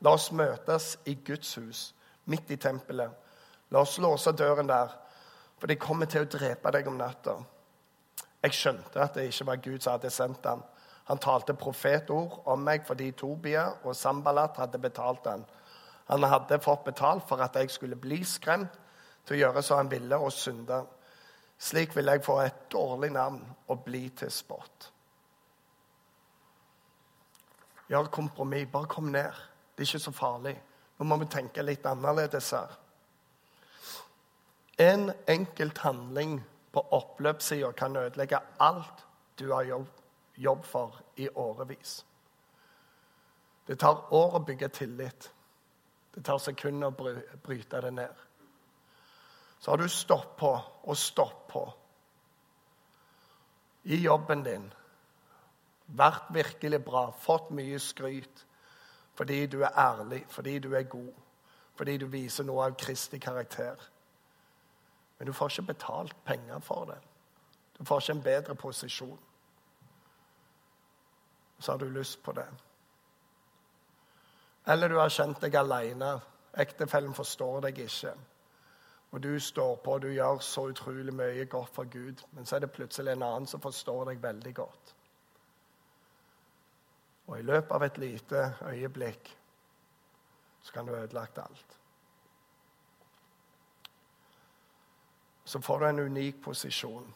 La 0.00 0.14
oss 0.14 0.30
møtes 0.30 0.92
i 1.10 1.16
Guds 1.26 1.56
hus, 1.58 1.78
midt 2.30 2.52
i 2.54 2.56
tempelet. 2.56 3.10
La 3.74 3.80
oss 3.82 3.96
låse 3.98 4.30
døren 4.32 4.68
der, 4.70 4.92
for 5.58 5.66
de 5.66 5.74
kommer 5.74 6.06
til 6.06 6.22
å 6.22 6.28
drepe 6.30 6.70
deg 6.70 6.86
om 6.86 7.00
natta. 7.00 7.34
Jeg 8.46 8.54
skjønte 8.54 9.02
at 9.02 9.18
det 9.18 9.24
ikke 9.26 9.46
var 9.48 9.62
Gud 9.64 9.80
som 9.82 9.96
hadde 9.96 10.12
sendt 10.14 10.46
ham. 10.46 10.62
Han 11.10 11.18
talte 11.18 11.56
profetord 11.58 12.44
om 12.46 12.62
meg 12.62 12.84
fordi 12.86 13.10
Tobia 13.18 13.64
og 13.82 13.96
Sambalat 13.96 14.60
hadde 14.62 14.78
betalt 14.78 15.26
ham. 15.26 15.42
Han 16.12 16.28
hadde 16.30 16.60
fått 16.62 16.84
betalt 16.86 17.26
for 17.28 17.42
at 17.42 17.58
jeg 17.58 17.72
skulle 17.74 17.98
bli 17.98 18.20
skremt 18.24 18.78
til 19.26 19.36
å 19.36 19.40
gjøre 19.42 19.64
som 19.64 19.82
han 19.82 19.90
ville, 19.90 20.16
og 20.16 20.32
synde. 20.32 20.78
Slik 21.58 21.96
vil 21.96 22.06
jeg 22.12 22.22
få 22.24 22.38
et 22.44 22.68
dårlig 22.70 23.10
navn 23.16 23.42
og 23.66 23.82
bli 23.84 24.06
til 24.16 24.30
spott. 24.32 24.92
Gjør 27.88 28.10
kompromiss. 28.12 28.68
Bare 28.72 28.86
kom 28.86 29.04
ned. 29.04 29.32
Det 29.76 29.84
er 29.84 29.88
ikke 29.88 29.98
så 29.98 30.12
farlig. 30.12 30.54
Nå 30.98 31.04
må 31.04 31.16
vi 31.16 31.30
tenke 31.30 31.62
litt 31.62 31.86
annerledes 31.86 32.50
her. 32.50 32.74
En 34.78 35.10
enkelt 35.26 35.78
handling 35.78 36.38
på 36.72 36.82
oppløpssida 36.94 37.72
kan 37.72 37.96
ødelegge 37.96 38.38
alt 38.60 39.04
du 39.38 39.52
har 39.52 39.62
jobb, 39.62 39.88
jobb 40.36 40.64
for 40.64 41.00
i 41.16 41.28
årevis. 41.34 42.04
Det 43.66 43.78
tar 43.78 44.12
år 44.14 44.38
å 44.38 44.44
bygge 44.44 44.68
tillit. 44.68 45.30
Det 46.14 46.24
tar 46.24 46.38
sekunder 46.38 46.88
å 46.88 47.12
bryte 47.42 47.80
det 47.80 47.92
ned. 47.94 48.24
Så 49.60 49.70
har 49.70 49.78
du 49.78 49.88
stopp 49.88 50.36
på 50.38 50.52
og 50.84 50.96
stopp 50.96 51.48
på 51.52 51.64
i 53.84 53.96
jobben 54.02 54.44
din. 54.44 54.72
Vært 55.88 56.28
virkelig 56.34 56.82
bra, 56.84 57.08
fått 57.10 57.50
mye 57.50 57.78
skryt 57.80 58.44
fordi 59.18 59.46
du 59.50 59.62
er 59.66 59.74
ærlig, 59.74 60.20
fordi 60.30 60.58
du 60.62 60.74
er 60.78 60.82
god, 60.86 61.14
fordi 61.74 61.96
du 61.98 62.04
viser 62.06 62.44
noe 62.46 62.68
av 62.68 62.76
Kristi 62.78 63.18
karakter. 63.18 63.80
Men 65.18 65.26
du 65.26 65.32
får 65.32 65.50
ikke 65.50 65.72
betalt 65.72 66.14
penger 66.24 66.60
for 66.62 66.84
det. 66.84 66.98
Du 67.78 67.84
får 67.84 68.00
ikke 68.00 68.12
en 68.12 68.22
bedre 68.22 68.54
posisjon. 68.54 69.18
Så 71.58 71.72
har 71.72 71.78
du 71.78 71.90
lyst 71.90 72.22
på 72.22 72.32
det. 72.32 72.46
Eller 74.66 74.88
du 74.88 74.98
har 74.98 75.10
kjent 75.10 75.40
deg 75.42 75.56
alene. 75.56 76.12
Ektefellen 76.54 77.14
forstår 77.14 77.60
deg 77.66 77.78
ikke. 77.78 78.14
Og 79.10 79.22
du 79.22 79.40
står 79.40 79.76
på, 79.84 79.92
og 79.92 80.02
du 80.02 80.12
gjør 80.12 80.38
så 80.38 80.68
utrolig 80.68 81.14
mye 81.14 81.44
godt 81.44 81.74
for 81.74 81.90
Gud. 81.90 82.22
Men 82.32 82.46
så 82.46 82.56
er 82.56 82.60
det 82.60 82.70
plutselig 82.76 83.12
en 83.12 83.22
annen 83.22 83.46
som 83.46 83.60
forstår 83.60 84.04
deg 84.12 84.22
veldig 84.22 84.54
godt. 84.54 84.94
Og 87.28 87.38
i 87.38 87.44
løpet 87.44 87.74
av 87.76 87.84
et 87.84 87.98
lite 87.98 88.44
øyeblikk 88.72 89.34
så 90.64 90.72
kan 90.72 90.86
du 90.86 90.94
ha 90.94 91.02
ødelagt 91.02 91.38
alt. 91.38 91.78
Så 95.44 95.60
får 95.60 95.78
du 95.78 95.86
en 95.86 95.98
unik 95.98 96.42
posisjon. 96.42 97.14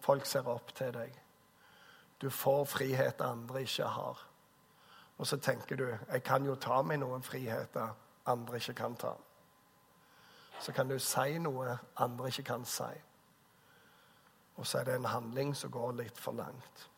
Folk 0.00 0.26
ser 0.26 0.48
opp 0.48 0.74
til 0.76 0.92
deg. 0.92 1.18
Du 2.20 2.30
får 2.30 2.64
frihet 2.64 3.20
andre 3.20 3.62
ikke 3.62 3.84
har. 3.84 4.22
Og 5.18 5.26
så 5.26 5.36
tenker 5.36 5.76
du 5.76 5.84
jeg 5.88 6.22
kan 6.22 6.44
jo 6.44 6.54
ta 6.54 6.82
meg 6.82 7.00
noen 7.00 7.22
friheter 7.22 7.92
andre 8.26 8.56
ikke 8.56 8.74
kan 8.74 8.96
ta. 8.96 9.12
Så 10.60 10.72
kan 10.72 10.88
du 10.88 10.98
si 10.98 11.38
noe 11.38 11.78
andre 11.96 12.28
ikke 12.28 12.42
kan 12.42 12.64
si. 12.64 12.92
Og 14.56 14.66
så 14.66 14.78
er 14.78 14.84
det 14.84 14.94
en 14.94 15.04
handling 15.12 15.54
som 15.56 15.70
går 15.70 15.92
litt 15.92 16.18
for 16.18 16.32
langt. 16.32 16.88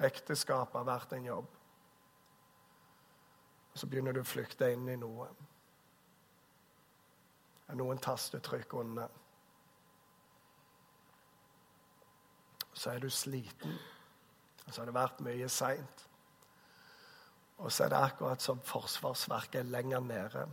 Ekteskapet 0.00 0.78
har 0.80 0.86
vært 0.88 1.12
en 1.12 1.24
jobb. 1.24 1.48
Så 3.74 3.86
begynner 3.86 4.16
du 4.16 4.22
å 4.22 4.26
flykte 4.26 4.70
inn 4.72 4.88
i 4.88 4.98
noe. 4.98 5.28
Er 7.70 7.78
noen 7.78 8.00
tastetrykk 8.02 8.74
under. 8.80 9.12
Så 12.72 12.94
er 12.94 13.02
du 13.02 13.10
sliten, 13.12 13.76
og 14.66 14.72
så 14.72 14.80
har 14.80 14.88
det 14.88 14.96
vært 14.96 15.20
mye 15.26 15.48
seint. 15.52 16.06
Og 17.60 17.68
så 17.68 17.84
er 17.84 17.92
det 17.92 18.00
akkurat 18.00 18.42
som 18.42 18.60
forsvarsverket 18.64 19.60
er 19.60 19.68
lenger 19.68 20.00
nede. 20.00 20.46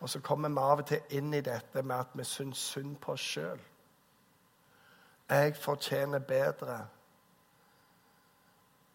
Og 0.00 0.08
så 0.10 0.20
kommer 0.24 0.48
vi 0.48 0.62
av 0.62 0.80
og 0.80 0.86
til 0.88 1.18
inn 1.18 1.34
i 1.34 1.44
dette 1.44 1.82
med 1.82 1.96
at 1.98 2.14
vi 2.16 2.24
syns 2.24 2.62
synd 2.72 2.96
på 3.02 3.12
oss 3.12 3.26
sjøl. 3.34 3.60
Jeg 5.28 5.56
fortjener 5.60 6.24
bedre 6.24 6.78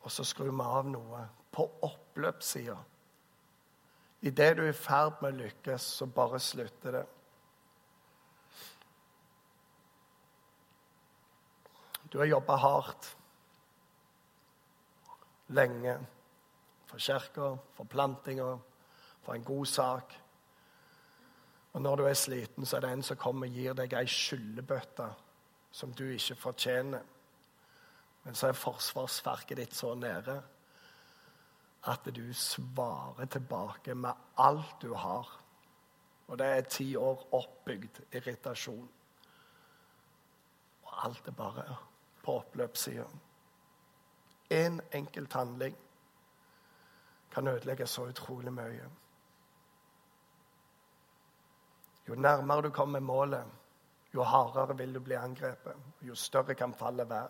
og 0.03 0.11
så 0.11 0.25
skrur 0.27 0.51
vi 0.51 0.65
av 0.65 0.87
noe 0.91 1.23
på 1.53 1.65
oppløpssida. 1.87 2.77
Idet 4.23 4.55
du 4.57 4.63
er 4.63 4.71
i 4.71 4.77
ferd 4.77 5.19
med 5.23 5.33
å 5.33 5.43
lykkes, 5.43 5.87
så 5.99 6.07
bare 6.07 6.39
slutter 6.39 6.97
det. 6.99 7.03
Du 12.11 12.19
har 12.21 12.29
jobba 12.29 12.55
hardt 12.61 13.09
lenge 15.49 15.97
for 16.85 17.01
kirka, 17.01 17.55
for 17.73 17.89
plantinga, 17.89 18.51
for 19.23 19.33
en 19.33 19.43
god 19.43 19.65
sak. 19.65 20.13
Og 21.73 21.81
når 21.81 21.95
du 21.95 22.05
er 22.05 22.13
sliten, 22.13 22.65
så 22.65 22.77
er 22.77 22.85
det 22.85 22.91
en 22.93 23.03
som 23.03 23.17
kommer 23.17 23.49
og 23.49 23.57
gir 23.57 23.73
deg 23.77 23.95
ei 23.97 24.05
skyllebøtte 24.05 25.07
som 25.73 25.93
du 25.97 26.05
ikke 26.13 26.37
fortjener. 26.37 27.01
Men 28.23 28.35
så 28.35 28.47
er 28.47 28.57
forsvarsverket 28.57 29.57
ditt 29.57 29.75
så 29.75 29.93
nede 29.95 30.41
at 31.83 32.05
du 32.15 32.33
svarer 32.33 33.25
tilbake 33.25 33.95
med 33.95 34.13
alt 34.37 34.81
du 34.81 34.93
har. 34.93 35.27
Og 36.27 36.37
det 36.39 36.45
er 36.47 36.61
ti 36.61 36.95
år 36.95 37.27
oppbygd 37.35 37.99
irritasjon. 38.15 38.89
Og 40.83 41.05
alt 41.05 41.27
er 41.27 41.31
bare 41.31 41.75
på 42.23 42.37
oppløpssida. 42.39 43.05
Én 44.49 44.65
en 44.65 44.81
enkelt 44.91 45.33
handling 45.33 45.75
kan 47.31 47.47
ødelegge 47.47 47.87
så 47.87 48.05
utrolig 48.05 48.53
mye. 48.53 48.89
Jo 52.07 52.15
nærmere 52.15 52.61
du 52.61 52.69
kommer 52.69 52.99
målet, 52.99 53.45
jo 54.13 54.23
hardere 54.23 54.77
vil 54.77 54.93
du 54.93 54.99
bli 54.99 55.15
angrepet. 55.15 55.75
Jo 56.01 56.15
større 56.15 56.55
kan 56.55 56.73
fallet 56.73 57.09
være. 57.09 57.29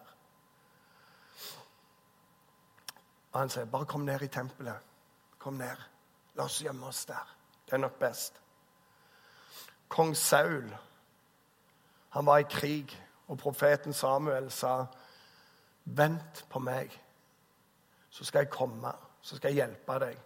Og 3.32 3.40
han 3.40 3.50
sier, 3.50 3.66
'Bare 3.66 3.86
kom 3.86 4.02
ned 4.02 4.22
i 4.22 4.28
tempelet. 4.28 4.80
Kom 5.40 5.54
ned. 5.54 5.78
La 6.36 6.44
oss 6.44 6.62
gjemme 6.62 6.86
oss 6.86 7.06
der. 7.06 7.36
Det 7.66 7.74
er 7.74 7.78
nok 7.78 8.00
best.' 8.00 8.42
Kong 9.90 10.18
Saul, 10.18 10.78
han 12.10 12.26
var 12.26 12.38
i 12.38 12.44
krig, 12.44 13.06
og 13.28 13.38
profeten 13.38 13.94
Samuel 13.94 14.52
sa, 14.52 14.86
'Vent 15.86 16.46
på 16.50 16.60
meg, 16.60 17.04
så 18.10 18.26
skal 18.26 18.40
jeg 18.40 18.50
komme. 18.50 18.92
Så 19.22 19.36
skal 19.36 19.48
jeg 19.48 19.56
hjelpe 19.56 20.00
deg.' 20.00 20.20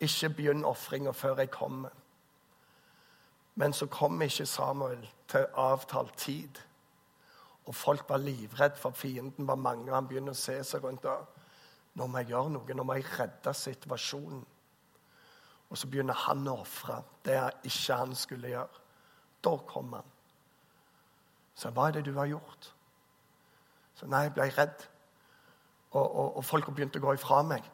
Ikke 0.00 0.28
begynn 0.28 0.64
ofringa 0.64 1.10
før 1.10 1.36
jeg 1.36 1.50
kommer. 1.50 1.90
Men 3.54 3.72
så 3.72 3.86
kom 3.86 4.22
ikke 4.22 4.46
Samuel 4.46 5.08
til 5.28 5.46
avtalt 5.54 6.16
tid. 6.16 6.48
Og 7.68 7.74
folk 7.76 8.08
var 8.08 8.22
livredd, 8.22 8.78
for 8.80 8.96
fienden 8.96 9.46
var 9.48 9.60
mange. 9.60 9.92
Han 9.92 10.08
begynner 10.08 10.32
å 10.32 10.38
se 10.38 10.56
seg 10.64 10.84
rundt. 10.84 11.04
og 11.04 11.98
Nå 12.00 12.06
må 12.08 12.22
jeg 12.22 12.32
gjøre 12.32 12.54
noe. 12.54 12.76
Nå 12.76 12.86
må 12.86 12.96
jeg 12.96 13.08
redde 13.18 13.54
situasjonen. 13.54 14.44
Og 15.68 15.76
så 15.76 15.88
begynner 15.92 16.16
han 16.16 16.48
å 16.48 16.60
ofre 16.62 17.02
det 17.28 17.40
ikke 17.68 17.98
han 18.00 18.14
skulle 18.16 18.54
gjøre. 18.54 18.84
Da 19.44 19.52
kom 19.68 19.92
han. 19.92 20.14
Så 21.58 21.72
hva 21.74 21.88
er 21.88 21.98
det 21.98 22.06
du 22.08 22.14
har 22.16 22.30
gjort? 22.30 22.70
Så 23.98 24.08
nei, 24.08 24.24
jeg 24.26 24.34
ble 24.38 24.48
redd. 24.56 24.86
Og, 25.90 26.06
og, 26.06 26.38
og 26.38 26.44
folk 26.46 26.70
begynte 26.72 27.02
å 27.02 27.04
gå 27.04 27.18
ifra 27.18 27.42
meg. 27.44 27.66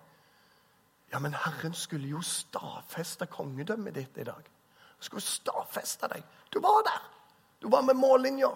Ja, 1.13 1.21
men 1.23 1.37
Herren 1.39 1.77
skulle 1.79 2.11
jo 2.11 2.25
stadfeste 2.27 3.29
kongedømmet 3.31 3.95
ditt 3.95 4.19
i 4.19 4.27
dag 4.27 4.51
skulle 5.05 5.25
stadfeste 5.25 6.09
deg. 6.13 6.25
Du 6.53 6.61
var 6.65 6.83
der. 6.87 7.03
Du 7.63 7.69
var 7.73 7.83
med 7.83 7.97
mållinja. 7.97 8.51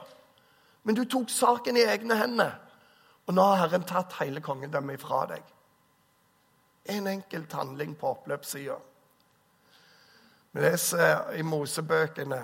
Men 0.82 0.94
du 0.94 1.04
tok 1.04 1.30
saken 1.30 1.76
i 1.76 1.86
egne 1.86 2.16
hender. 2.16 2.54
Og 3.28 3.34
nå 3.34 3.44
har 3.44 3.62
Herren 3.64 3.84
tatt 3.84 4.16
hele 4.22 4.40
kongedømmet 4.40 4.98
ifra 4.98 5.24
deg. 5.28 5.42
En 6.88 7.06
enkelt 7.06 7.52
handling 7.52 7.96
på 7.98 8.14
oppløpssida. 8.14 8.78
Vi 10.52 10.64
leser 10.64 11.34
i 11.36 11.42
Mosebøkene 11.44 12.40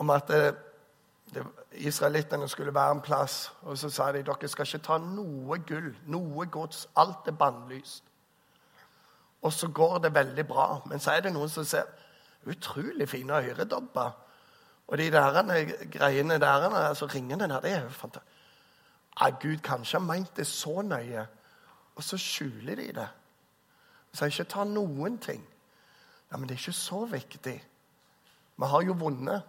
om 0.00 0.10
at 0.10 0.30
det, 0.32 1.44
israelittene 1.72 2.48
skulle 2.48 2.74
være 2.74 2.96
en 2.96 3.00
plass. 3.04 3.52
Og 3.62 3.78
så 3.78 3.90
sa 3.90 4.12
de 4.12 4.22
dere 4.24 4.48
skal 4.48 4.66
ikke 4.66 4.86
ta 4.86 4.98
noe 4.98 5.60
gull, 5.68 5.92
noe 6.06 6.46
gods. 6.46 6.86
Alt 6.96 7.28
er 7.28 7.36
bannlyst. 7.36 8.04
Og 9.42 9.52
så 9.52 9.68
går 9.68 9.98
det 9.98 10.14
veldig 10.14 10.46
bra. 10.48 10.80
Men 10.86 11.00
så 11.00 11.10
er 11.12 11.20
det 11.20 11.34
noen 11.36 11.48
som 11.48 11.64
ser 11.64 11.88
Utrolig 12.48 13.04
fine 13.08 13.36
øredobber. 13.36 14.10
Og 14.90 14.98
de 14.98 15.10
der 15.10 15.88
greiene 15.92 16.38
der, 16.42 16.68
altså 16.74 17.06
ringene 17.06 17.48
der, 17.48 17.60
det 17.60 17.72
er 17.72 17.82
jo 17.82 17.88
fantastisk. 17.88 18.36
Ah, 19.20 19.30
Gud 19.30 19.58
kanskje 19.62 19.98
har 19.98 20.06
meint 20.06 20.36
det 20.36 20.46
så 20.46 20.82
nøye, 20.82 21.26
og 21.94 22.02
så 22.02 22.16
skjuler 22.16 22.78
de 22.78 22.86
det. 22.96 23.08
Så 24.12 24.24
sier 24.24 24.32
ikke 24.32 24.52
ta 24.52 24.64
noen 24.64 25.18
ting. 25.18 25.42
Ja, 26.30 26.36
Men 26.36 26.48
det 26.48 26.54
er 26.54 26.62
ikke 26.62 26.72
så 26.72 27.04
viktig. 27.04 27.56
Vi 28.56 28.66
har 28.66 28.82
jo 28.82 28.92
vunnet. 28.92 29.42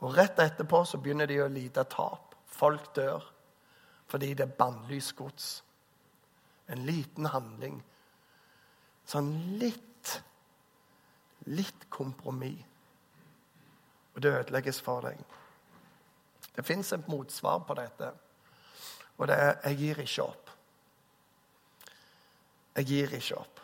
Og 0.00 0.16
rett 0.16 0.38
etterpå 0.38 0.84
så 0.84 1.00
begynner 1.02 1.26
de 1.26 1.40
å 1.42 1.48
lide 1.48 1.84
tap. 1.84 2.34
Folk 2.46 2.94
dør 2.96 3.34
fordi 4.08 4.30
det 4.34 4.46
er 4.46 4.56
bannlyst 4.56 5.16
gods. 5.16 5.64
En 6.68 6.86
liten 6.86 7.26
handling. 7.26 7.82
Sånn 9.04 9.34
litt 9.60 9.88
litt 11.48 11.88
kompromiss. 11.90 12.67
Og 14.18 14.22
det 14.22 14.34
ødelegges 14.34 14.80
for 14.82 15.00
deg. 15.00 15.18
Det 16.56 16.64
fins 16.66 16.88
et 16.92 17.08
motsvar 17.08 17.58
på 17.58 17.74
dette, 17.78 18.08
og 19.18 19.28
det 19.28 19.36
er 19.38 19.54
'jeg 19.64 19.76
gir 19.76 19.98
ikke 19.98 20.22
opp'. 20.22 20.50
Jeg 22.76 22.84
gir 22.84 23.14
ikke 23.14 23.38
opp. 23.38 23.60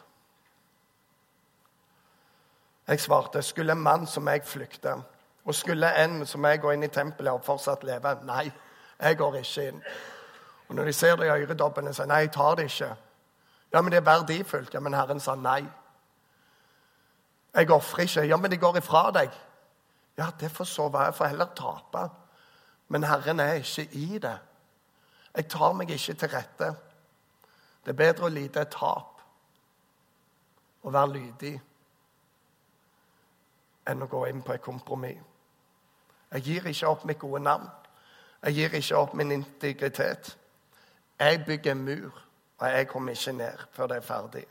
Jeg 2.87 3.01
svarte, 3.01 3.43
skulle 3.43 3.73
en 3.73 3.79
mann 3.79 4.07
som 4.07 4.29
jeg 4.29 4.45
flykte, 4.45 4.95
og 5.45 5.55
skulle 5.55 6.05
en 6.05 6.27
som 6.27 6.45
jeg 6.45 6.61
gå 6.61 6.71
inn 6.71 6.83
i 6.83 6.89
tempelet 6.89 7.33
og 7.33 7.45
fortsatt 7.45 7.85
leve? 7.85 8.19
Nei, 8.23 8.53
jeg 9.01 9.19
går 9.19 9.35
ikke 9.35 9.69
inn. 9.69 9.83
Og 10.69 10.75
når 10.75 10.85
de 10.85 10.93
ser 10.93 11.17
det 11.17 11.27
i 11.27 11.31
øredobbene, 11.31 11.95
sier 11.95 12.07
nei, 12.07 12.17
jeg 12.17 12.33
tar 12.33 12.55
det 12.55 12.65
ikke. 12.65 12.97
Ja, 13.73 13.81
men 13.81 13.93
det 13.93 13.97
er 13.97 14.19
verdifullt. 14.19 14.75
Ja, 14.75 14.81
men 14.81 14.95
Herren 14.95 15.21
sa 15.21 15.35
nei. 15.35 15.67
Jeg 17.55 17.71
ofrer 17.71 18.03
ikke. 18.03 18.27
Ja, 18.27 18.37
men 18.37 18.51
de 18.51 18.57
går 18.57 18.77
ifra 18.77 19.11
deg. 19.11 19.31
Ja, 20.19 20.31
det 20.41 20.51
får 20.51 20.65
så 20.65 20.89
være. 20.89 21.05
Jeg 21.05 21.15
får 21.15 21.25
heller 21.27 21.55
tape. 21.57 22.09
Men 22.89 23.05
Herren 23.05 23.41
er 23.41 23.53
ikke 23.53 23.89
i 23.93 24.19
det. 24.19 24.39
Jeg 25.37 25.49
tar 25.51 25.73
meg 25.73 25.91
ikke 25.91 26.15
til 26.15 26.29
rette. 26.29 26.75
Det 27.85 27.93
er 27.93 27.99
bedre 27.99 28.29
å 28.29 28.33
lide 28.33 28.63
et 28.63 28.73
tap 28.73 29.21
og 30.85 30.93
være 30.93 31.13
lydig 31.13 31.55
enn 33.89 34.05
å 34.05 34.09
gå 34.09 34.23
inn 34.29 34.43
på 34.45 34.55
et 34.55 34.63
kompromiss. 34.65 35.21
Jeg 36.33 36.43
gir 36.43 36.67
ikke 36.67 36.89
opp 36.89 37.05
mitt 37.05 37.19
gode 37.19 37.43
navn. 37.43 37.69
Jeg 38.45 38.55
gir 38.55 38.75
ikke 38.75 38.97
opp 38.97 39.15
min 39.15 39.33
integritet. 39.33 40.37
Jeg 41.19 41.45
bygger 41.47 41.73
en 41.73 41.85
mur, 41.85 42.25
og 42.59 42.69
jeg 42.69 42.89
kommer 42.89 43.13
ikke 43.13 43.33
ned 43.33 43.67
før 43.73 43.87
det 43.87 43.97
er 43.97 44.01
ferdig. 44.01 44.45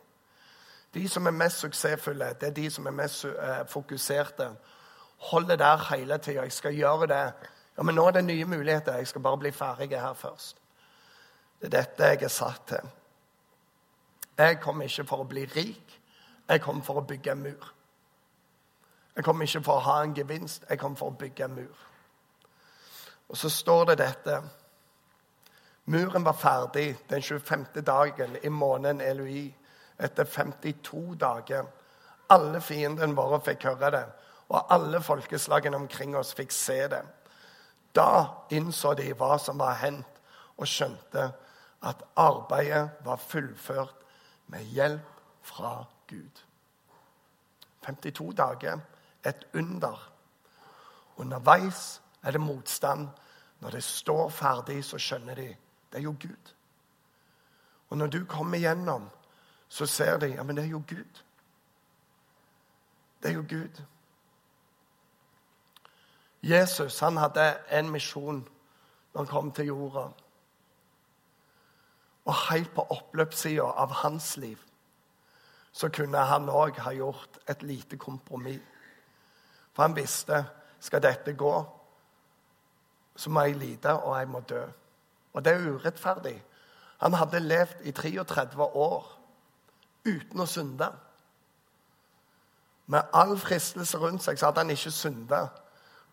De 0.94 1.10
som 1.10 1.26
er 1.26 1.32
mest 1.32 1.60
suksessfulle, 1.60 2.34
det 2.40 2.48
er 2.48 2.54
de 2.54 2.70
som 2.70 2.86
er 2.88 2.92
mest 2.92 3.26
uh, 3.26 3.66
fokuserte. 3.68 4.50
Holder 5.18 5.56
der 5.56 5.96
hele 5.96 6.18
tida. 6.18 6.42
'Jeg 6.42 6.52
skal 6.52 6.76
gjøre 6.76 7.08
det.' 7.08 7.34
Ja, 7.78 7.84
Men 7.84 7.96
nå 7.96 8.08
er 8.08 8.12
det 8.12 8.24
nye 8.26 8.46
muligheter. 8.46 8.98
Jeg 8.98 9.08
skal 9.08 9.22
bare 9.22 9.38
bli 9.38 9.52
ferdig 9.52 9.90
her 9.90 10.14
først. 10.14 10.58
Det 11.62 11.74
er 11.74 11.82
dette 11.82 12.04
jeg 12.04 12.24
er 12.24 12.28
satt 12.28 12.62
til. 12.68 12.90
Jeg 14.38 14.60
kommer 14.62 14.84
ikke 14.84 15.06
for 15.06 15.18
å 15.18 15.28
bli 15.28 15.46
rik. 15.46 16.02
Jeg 16.50 16.62
kommer 16.62 16.84
for 16.84 16.94
å 16.94 17.06
bygge 17.08 17.32
en 17.32 17.44
mur. 17.44 17.74
Jeg 19.16 19.24
kommer 19.24 19.46
ikke 19.46 19.64
for 19.64 19.74
å 19.74 19.86
ha 19.86 20.04
en 20.04 20.16
gevinst. 20.16 20.66
Jeg 20.70 20.80
kommer 20.80 20.98
for 20.98 21.08
å 21.08 21.18
bygge 21.18 21.46
en 21.46 21.56
mur. 21.56 21.78
Og 23.30 23.38
så 23.38 23.50
står 23.50 23.86
det 23.86 23.98
dette. 23.98 24.42
Muren 25.86 26.26
var 26.26 26.34
ferdig 26.34 26.98
den 27.10 27.22
25. 27.22 27.66
dagen 27.86 28.38
i 28.44 28.50
måneden 28.50 29.02
Eloi 29.02 29.54
etter 30.00 30.24
52 30.24 31.16
dager. 31.16 31.66
Alle 32.30 32.62
fiendene 32.62 33.16
våre 33.16 33.42
fikk 33.44 33.64
høre 33.68 33.92
det, 33.92 34.06
og 34.54 34.74
alle 34.74 35.02
folkeslagene 35.02 35.78
omkring 35.78 36.16
oss 36.18 36.34
fikk 36.38 36.54
se 36.54 36.78
det. 36.92 37.02
Da 37.96 38.46
innså 38.54 38.94
de 38.98 39.10
hva 39.18 39.38
som 39.42 39.60
var 39.62 39.80
hendt, 39.82 40.10
og 40.58 40.70
skjønte 40.70 41.32
at 41.84 42.04
arbeidet 42.22 43.02
var 43.06 43.18
fullført 43.18 44.04
med 44.54 44.70
hjelp 44.76 45.22
fra 45.42 45.80
Gud. 46.08 46.44
52 47.82 48.30
dager 48.38 48.84
et 49.26 49.48
under. 49.54 49.98
Underveis 51.18 52.02
er 52.22 52.32
det 52.32 52.42
motstand. 52.42 53.08
Når 53.60 53.70
det 53.70 53.84
står 53.84 54.30
ferdig, 54.30 54.84
så 54.86 54.98
skjønner 55.02 55.36
de 55.36 55.50
det 55.94 56.00
er 56.00 56.04
jo 56.04 56.16
Gud. 56.20 56.54
Og 57.90 57.98
når 57.98 58.08
du 58.08 58.24
kommer 58.26 58.58
gjennom 58.58 59.10
så 59.74 59.86
ser 59.86 60.18
de 60.18 60.28
ja, 60.36 60.44
men 60.44 60.58
det 60.58 60.64
er 60.64 60.70
jo 60.70 60.84
Gud. 60.88 61.22
Det 63.24 63.30
er 63.30 63.34
jo 63.34 63.46
Gud. 63.50 63.82
Jesus 66.44 67.00
han 67.00 67.18
hadde 67.18 67.46
en 67.72 67.90
misjon 67.92 68.44
når 69.14 69.22
han 69.22 69.32
kom 69.32 69.52
til 69.52 69.72
jorda. 69.72 70.10
Og 72.26 72.36
helt 72.50 72.74
på 72.76 72.86
oppløpssida 72.90 73.64
av 73.64 73.92
hans 74.04 74.36
liv 74.38 74.60
så 75.74 75.90
kunne 75.90 76.22
han 76.30 76.52
òg 76.54 76.78
ha 76.86 76.92
gjort 76.94 77.40
et 77.50 77.64
lite 77.64 77.98
kompromiss. 77.98 78.62
For 79.74 79.88
han 79.88 79.96
visste 79.96 80.44
skal 80.80 81.02
dette 81.02 81.34
gå, 81.34 81.54
så 83.16 83.30
må 83.30 83.42
jeg 83.42 83.56
lide, 83.58 83.94
og 84.04 84.20
jeg 84.20 84.28
må 84.30 84.40
dø. 84.40 84.62
Og 85.34 85.46
det 85.46 85.54
er 85.54 85.72
urettferdig. 85.72 86.36
Han 87.02 87.14
hadde 87.14 87.40
levd 87.40 87.82
i 87.84 87.92
33 87.92 88.64
år 88.64 89.08
uten 90.06 90.44
å 90.44 90.46
synde. 90.46 90.92
Med 92.86 93.10
all 93.14 93.38
fristelse 93.40 93.98
rundt 93.98 94.24
seg 94.24 94.38
så 94.38 94.50
hadde 94.50 94.66
han 94.66 94.74
ikke 94.76 94.92
synda. 94.92 95.48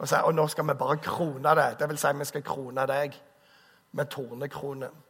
Og, 0.00 0.08
sier 0.08 0.24
og 0.24 0.34
nå 0.34 0.46
skal 0.48 0.64
vi 0.64 0.76
bare 0.80 0.96
krone 1.04 1.54
det. 1.56 1.74
Det 1.78 1.88
vil 1.88 1.98
si 2.00 2.12
vi 2.16 2.24
skal 2.24 2.44
krone 2.44 2.86
deg 2.88 3.16
med 3.92 4.08
tornekronen. 4.08 5.02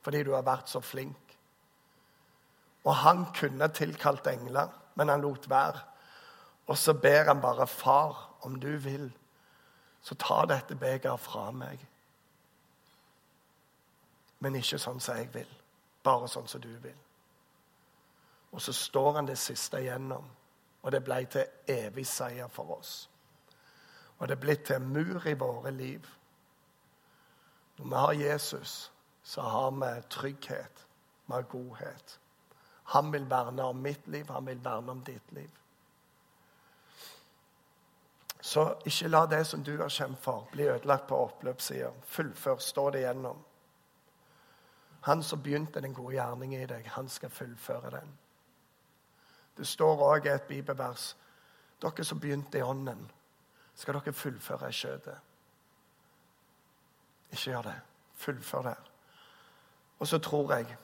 Fordi 0.00 0.22
du 0.24 0.32
har 0.32 0.46
vært 0.46 0.72
så 0.72 0.80
flink. 0.80 1.36
Og 2.84 2.94
han 2.96 3.26
kunne 3.36 3.68
tilkalt 3.68 4.26
engler, 4.26 4.72
men 4.96 5.08
han 5.08 5.20
lot 5.20 5.50
være. 5.50 5.82
Og 6.66 6.78
så 6.78 6.94
ber 6.94 7.24
han 7.24 7.40
bare, 7.40 7.66
'Far, 7.66 8.30
om 8.40 8.60
du 8.60 8.76
vil, 8.76 9.12
så 10.02 10.14
ta 10.14 10.44
dette 10.46 10.76
begeret 10.76 11.20
fra 11.20 11.50
meg.' 11.50 11.86
Men 14.38 14.54
ikke 14.54 14.78
sånn 14.78 15.00
som 15.00 15.16
jeg 15.16 15.34
vil, 15.34 15.48
bare 16.02 16.28
sånn 16.28 16.48
som 16.48 16.60
du 16.60 16.68
vil. 16.68 16.96
Og 18.52 18.60
så 18.60 18.72
står 18.72 19.12
han 19.12 19.26
det 19.26 19.38
siste 19.38 19.76
igjennom, 19.76 20.24
og 20.82 20.92
det 20.92 21.04
ble 21.04 21.24
til 21.24 21.44
evig 21.68 22.06
seier 22.06 22.48
for 22.48 22.78
oss. 22.78 23.09
Og 24.20 24.28
det 24.28 24.36
er 24.36 24.40
blitt 24.40 24.64
til 24.68 24.76
en 24.76 24.88
mur 24.92 25.26
i 25.26 25.34
våre 25.34 25.72
liv. 25.72 26.06
Når 27.78 27.84
vi 27.84 27.94
har 27.96 28.12
Jesus, 28.12 28.92
så 29.22 29.40
har 29.42 29.70
vi 29.70 30.02
trygghet, 30.10 30.86
vi 31.26 31.32
har 31.32 31.42
godhet. 31.42 32.18
Han 32.92 33.12
vil 33.12 33.30
verne 33.30 33.62
om 33.62 33.76
mitt 33.76 34.08
liv, 34.08 34.28
han 34.28 34.46
vil 34.46 34.64
verne 34.64 34.90
om 34.92 35.00
ditt 35.04 35.32
liv. 35.32 35.50
Så 38.40 38.74
ikke 38.84 39.08
la 39.08 39.26
det 39.26 39.44
som 39.46 39.62
du 39.64 39.76
har 39.78 39.88
kjempet 39.88 40.24
for, 40.24 40.48
bli 40.52 40.68
ødelagt 40.68 41.08
på 41.08 41.16
oppløpssida. 41.16 41.90
Fullfør, 42.04 42.56
stå 42.56 42.90
det 42.90 43.00
gjennom. 43.04 43.38
Han 45.00 45.22
som 45.22 45.42
begynte 45.42 45.80
den 45.80 45.94
gode 45.94 46.14
gjerningen 46.14 46.60
i 46.60 46.66
deg, 46.68 46.88
han 46.88 47.08
skal 47.08 47.30
fullføre 47.30 47.90
den. 47.90 48.12
Det 49.56 49.66
står 49.66 50.04
òg 50.04 50.26
et 50.28 50.48
bibelvers 50.48 51.14
dere 51.80 52.04
som 52.04 52.20
begynte 52.20 52.58
i 52.58 52.62
ånden, 52.62 53.06
skal 53.80 53.96
dere 53.96 54.12
fullføre 54.12 54.68
i 54.68 54.76
skjøtet. 54.76 55.26
Ikke 57.30 57.50
gjør 57.50 57.62
det. 57.70 57.76
Fullfør 58.20 58.62
det. 58.68 58.76
Og 59.98 60.08
så 60.08 60.18
tror 60.18 60.52
jeg 60.54 60.76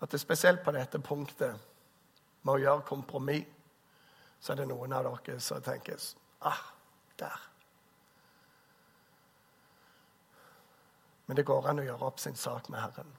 at 0.00 0.10
det 0.10 0.20
spesielt 0.20 0.62
på 0.64 0.72
dette 0.72 1.00
punktet 1.02 1.58
med 2.42 2.54
å 2.54 2.62
gjøre 2.62 2.86
kompromiss, 2.86 3.46
så 4.40 4.52
er 4.52 4.60
det 4.60 4.68
noen 4.70 4.92
av 4.94 5.08
dere 5.08 5.40
som 5.42 5.62
tenker 5.62 5.98
ah, 6.46 6.60
der. 7.18 7.40
Men 11.26 11.36
det 11.36 11.44
går 11.44 11.66
an 11.68 11.82
å 11.82 11.88
gjøre 11.88 12.06
opp 12.06 12.20
sin 12.22 12.38
sak 12.38 12.70
med 12.72 12.80
Herren. 12.80 13.10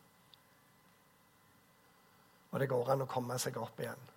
Og 2.50 2.60
det 2.60 2.70
går 2.72 2.96
an 2.96 3.04
å 3.04 3.10
komme 3.12 3.38
seg 3.38 3.60
opp 3.62 3.84
igjen. 3.84 4.08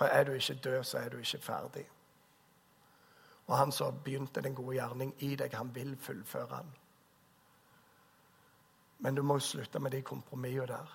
For 0.00 0.06
er 0.06 0.24
du 0.24 0.32
ikke 0.32 0.54
død, 0.54 0.84
så 0.84 0.98
er 0.98 1.08
du 1.08 1.18
ikke 1.18 1.38
ferdig. 1.38 1.88
Og 3.46 3.58
han 3.58 3.72
som 3.72 3.98
begynte 4.04 4.40
den 4.40 4.54
gode 4.54 4.78
gjerning 4.78 5.10
i 5.18 5.34
deg, 5.36 5.52
han 5.54 5.74
vil 5.74 5.96
fullføre 5.96 6.56
den. 6.56 6.70
Men 8.98 9.14
du 9.14 9.22
må 9.22 9.38
slutte 9.38 9.78
med 9.78 9.90
de 9.90 10.00
kompromissene 10.02 10.66
der. 10.66 10.94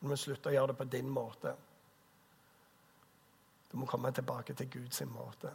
Du 0.00 0.08
må 0.08 0.18
slutte 0.20 0.50
å 0.50 0.52
gjøre 0.52 0.66
det 0.66 0.76
på 0.76 0.84
din 0.84 1.08
måte. 1.08 1.54
Du 3.72 3.78
må 3.80 3.86
komme 3.86 4.12
tilbake 4.12 4.54
til 4.54 4.68
Guds 4.70 5.00
måte. 5.08 5.52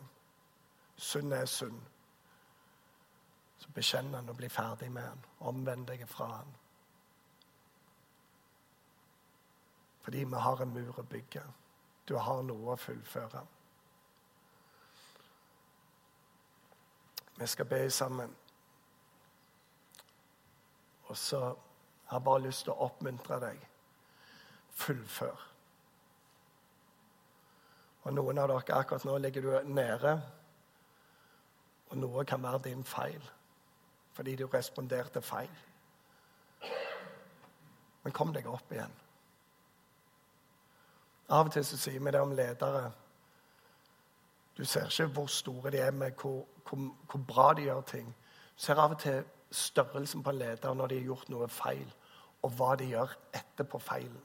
Synd 0.97 1.33
er 1.33 1.45
synd. 1.45 1.77
Så 3.57 3.69
bekjenn 3.75 4.09
han 4.13 4.29
og 4.29 4.39
bli 4.41 4.49
ferdig 4.49 4.89
med 4.91 5.05
han. 5.05 5.21
Omvend 5.39 5.85
deg 5.91 6.07
fra 6.09 6.31
han. 6.31 6.57
Fordi 10.01 10.23
vi 10.23 10.41
har 10.47 10.65
en 10.65 10.73
mur 10.73 10.99
å 10.99 11.05
bygge. 11.13 11.45
Du 12.07 12.15
har 12.17 12.41
noe 12.45 12.73
å 12.73 12.79
fullføre. 12.79 13.41
Vi 17.35 17.47
skal 17.47 17.65
be 17.65 17.89
sammen. 17.91 18.35
Og 21.07 21.17
så 21.17 21.39
har 22.05 22.17
jeg 22.19 22.25
bare 22.25 22.45
lyst 22.45 22.65
til 22.65 22.73
å 22.73 22.87
oppmuntre 22.87 23.39
deg. 23.41 23.67
Fullfør. 24.75 25.45
Og 28.05 28.13
Noen 28.13 28.37
av 28.37 28.51
dere 28.51 28.77
akkurat 28.77 29.05
nå 29.05 29.17
ligger 29.17 29.41
du 29.41 29.73
nede, 29.73 30.13
og 31.89 31.97
noe 31.97 32.25
kan 32.25 32.43
være 32.43 32.67
din 32.69 32.83
feil 32.83 33.31
fordi 34.15 34.35
du 34.39 34.45
responderte 34.47 35.19
feil. 35.21 35.51
Men 38.03 38.13
kom 38.15 38.29
deg 38.31 38.47
opp 38.47 38.71
igjen. 38.71 38.93
Av 41.29 41.47
og 41.47 41.53
til 41.53 41.65
så 41.65 41.77
sier 41.77 41.99
vi 41.99 42.11
det 42.13 42.21
om 42.21 42.35
ledere. 42.37 42.91
Du 44.57 44.65
ser 44.65 44.85
ikke 44.85 45.05
hvor 45.13 45.27
store 45.27 45.71
de 45.71 45.79
er, 45.81 45.91
med 45.91 46.11
hvor, 46.21 46.45
hvor, 46.67 46.91
hvor 47.11 47.23
bra 47.27 47.53
de 47.53 47.61
gjør 47.61 47.81
ting. 47.81 48.15
Du 48.55 48.61
ser 48.61 48.79
av 48.79 48.91
og 48.91 48.99
til 48.99 49.23
størrelsen 49.51 50.23
på 50.23 50.29
en 50.29 50.37
leder 50.37 50.73
når 50.73 50.87
de 50.87 50.99
har 50.99 51.09
gjort 51.09 51.29
noe 51.29 51.47
feil, 51.49 51.87
og 52.41 52.51
hva 52.57 52.75
de 52.75 52.91
gjør 52.91 53.17
etterpå 53.33 53.79
feilen. 53.79 54.21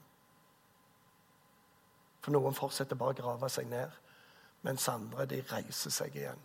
For 2.21 2.31
noen 2.35 2.53
fortsetter 2.53 2.99
bare 2.99 3.15
å 3.15 3.17
grave 3.17 3.49
seg 3.49 3.69
ned, 3.69 3.89
mens 4.61 4.87
andre 4.91 5.25
de 5.25 5.41
reiser 5.51 5.93
seg 5.93 6.15
igjen. 6.15 6.41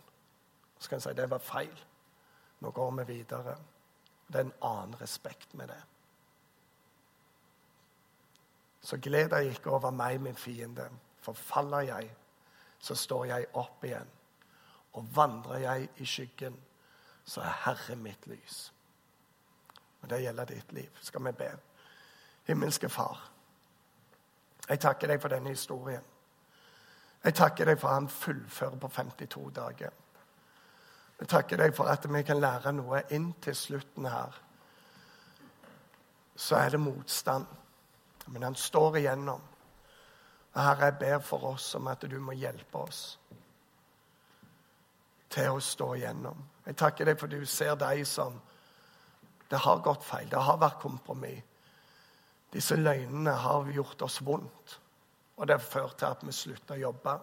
Så 0.79 0.89
kan 0.89 0.97
en 0.97 1.05
si 1.05 1.13
det 1.17 1.29
var 1.29 1.43
feil. 1.43 1.83
Nå 2.61 2.71
går 2.73 2.91
vi 2.99 3.03
videre. 3.13 3.53
Det 4.27 4.39
er 4.39 4.47
en 4.47 4.57
annen 4.65 4.97
respekt 5.01 5.53
med 5.53 5.69
det. 5.69 5.81
Så 8.81 8.97
gled 9.01 9.29
deg 9.29 9.51
ikke 9.51 9.71
over 9.71 9.91
meg, 9.91 10.21
min 10.21 10.35
fiende. 10.35 10.89
For 11.21 11.33
faller 11.33 11.79
jeg, 11.79 12.11
så 12.79 12.95
står 12.95 13.25
jeg 13.25 13.47
opp 13.53 13.83
igjen. 13.83 14.09
Og 14.93 15.15
vandrer 15.15 15.57
jeg 15.57 15.89
i 15.97 16.05
skyggen, 16.05 16.57
så 17.25 17.41
er 17.41 17.57
Herre 17.65 17.95
mitt 17.95 18.27
lys. 18.27 18.73
Og 20.01 20.09
det 20.09 20.21
gjelder 20.21 20.45
ditt 20.45 20.71
liv. 20.73 21.01
Skal 21.01 21.25
vi 21.25 21.31
be. 21.31 21.49
Himmelske 22.47 22.89
Far, 22.89 23.31
jeg 24.69 24.79
takker 24.79 25.07
deg 25.07 25.21
for 25.21 25.31
denne 25.31 25.49
historien. 25.49 26.03
Jeg 27.23 27.35
takker 27.35 27.65
deg 27.65 27.79
for 27.79 27.89
at 27.89 28.01
han 28.01 28.09
fullfører 28.09 28.79
på 28.79 28.87
52 28.87 29.51
dager. 29.55 29.93
Jeg 31.19 31.27
takker 31.27 31.57
deg 31.57 31.75
for 31.75 31.89
at 31.89 32.05
vi 32.13 32.21
kan 32.23 32.39
lære 32.39 32.73
noe 32.77 33.01
inn 33.15 33.31
til 33.41 33.55
slutten 33.55 34.05
her. 34.05 34.35
Så 36.35 36.55
er 36.55 36.69
det 36.69 36.79
motstand. 36.79 37.45
Men 38.27 38.43
han 38.43 38.55
står 38.55 38.97
igjennom. 38.97 39.41
Og 40.53 40.61
Herre, 40.61 40.89
jeg 40.89 40.99
ber 40.99 41.19
for 41.23 41.51
oss 41.53 41.69
om 41.77 41.87
at 41.87 42.01
du 42.09 42.17
må 42.19 42.35
hjelpe 42.37 42.81
oss 42.81 43.01
til 45.29 45.53
å 45.53 45.61
stå 45.61 45.91
igjennom. 45.95 46.39
Jeg 46.65 46.77
takker 46.79 47.07
deg 47.07 47.19
for 47.19 47.31
du 47.31 47.45
ser 47.45 47.75
de 47.79 48.05
som 48.05 48.41
Det 49.47 49.61
har 49.63 49.79
gått 49.79 50.03
feil. 50.03 50.27
Det 50.27 50.41
har 50.43 50.57
vært 50.59 50.81
kompromiss. 50.81 51.43
Disse 52.51 52.75
løgnene 52.75 53.31
har 53.31 53.69
gjort 53.71 54.01
oss 54.03 54.17
vondt. 54.21 54.73
Og 55.37 55.47
det 55.47 55.55
har 55.55 55.63
ført 55.63 55.95
til 56.01 56.07
at 56.09 56.25
vi 56.27 56.33
slutter 56.35 56.75
å 56.75 56.81
jobbe. 56.81 57.13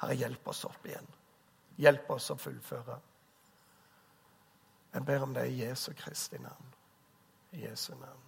Herre, 0.00 0.16
hjelp 0.16 0.48
oss 0.48 0.64
opp 0.64 0.86
igjen. 0.88 1.10
Hjelp 1.76 2.10
oss 2.14 2.30
å 2.32 2.38
fullføre. 2.40 2.96
Jeg 4.94 5.04
ber 5.04 5.26
om 5.26 5.34
det 5.36 5.44
i 5.50 5.58
Jesu 5.60 5.90
Kristi 5.92 6.40
navn. 6.40 6.72
I 7.52 7.66
Jesu 7.66 7.92
navn. 8.00 8.25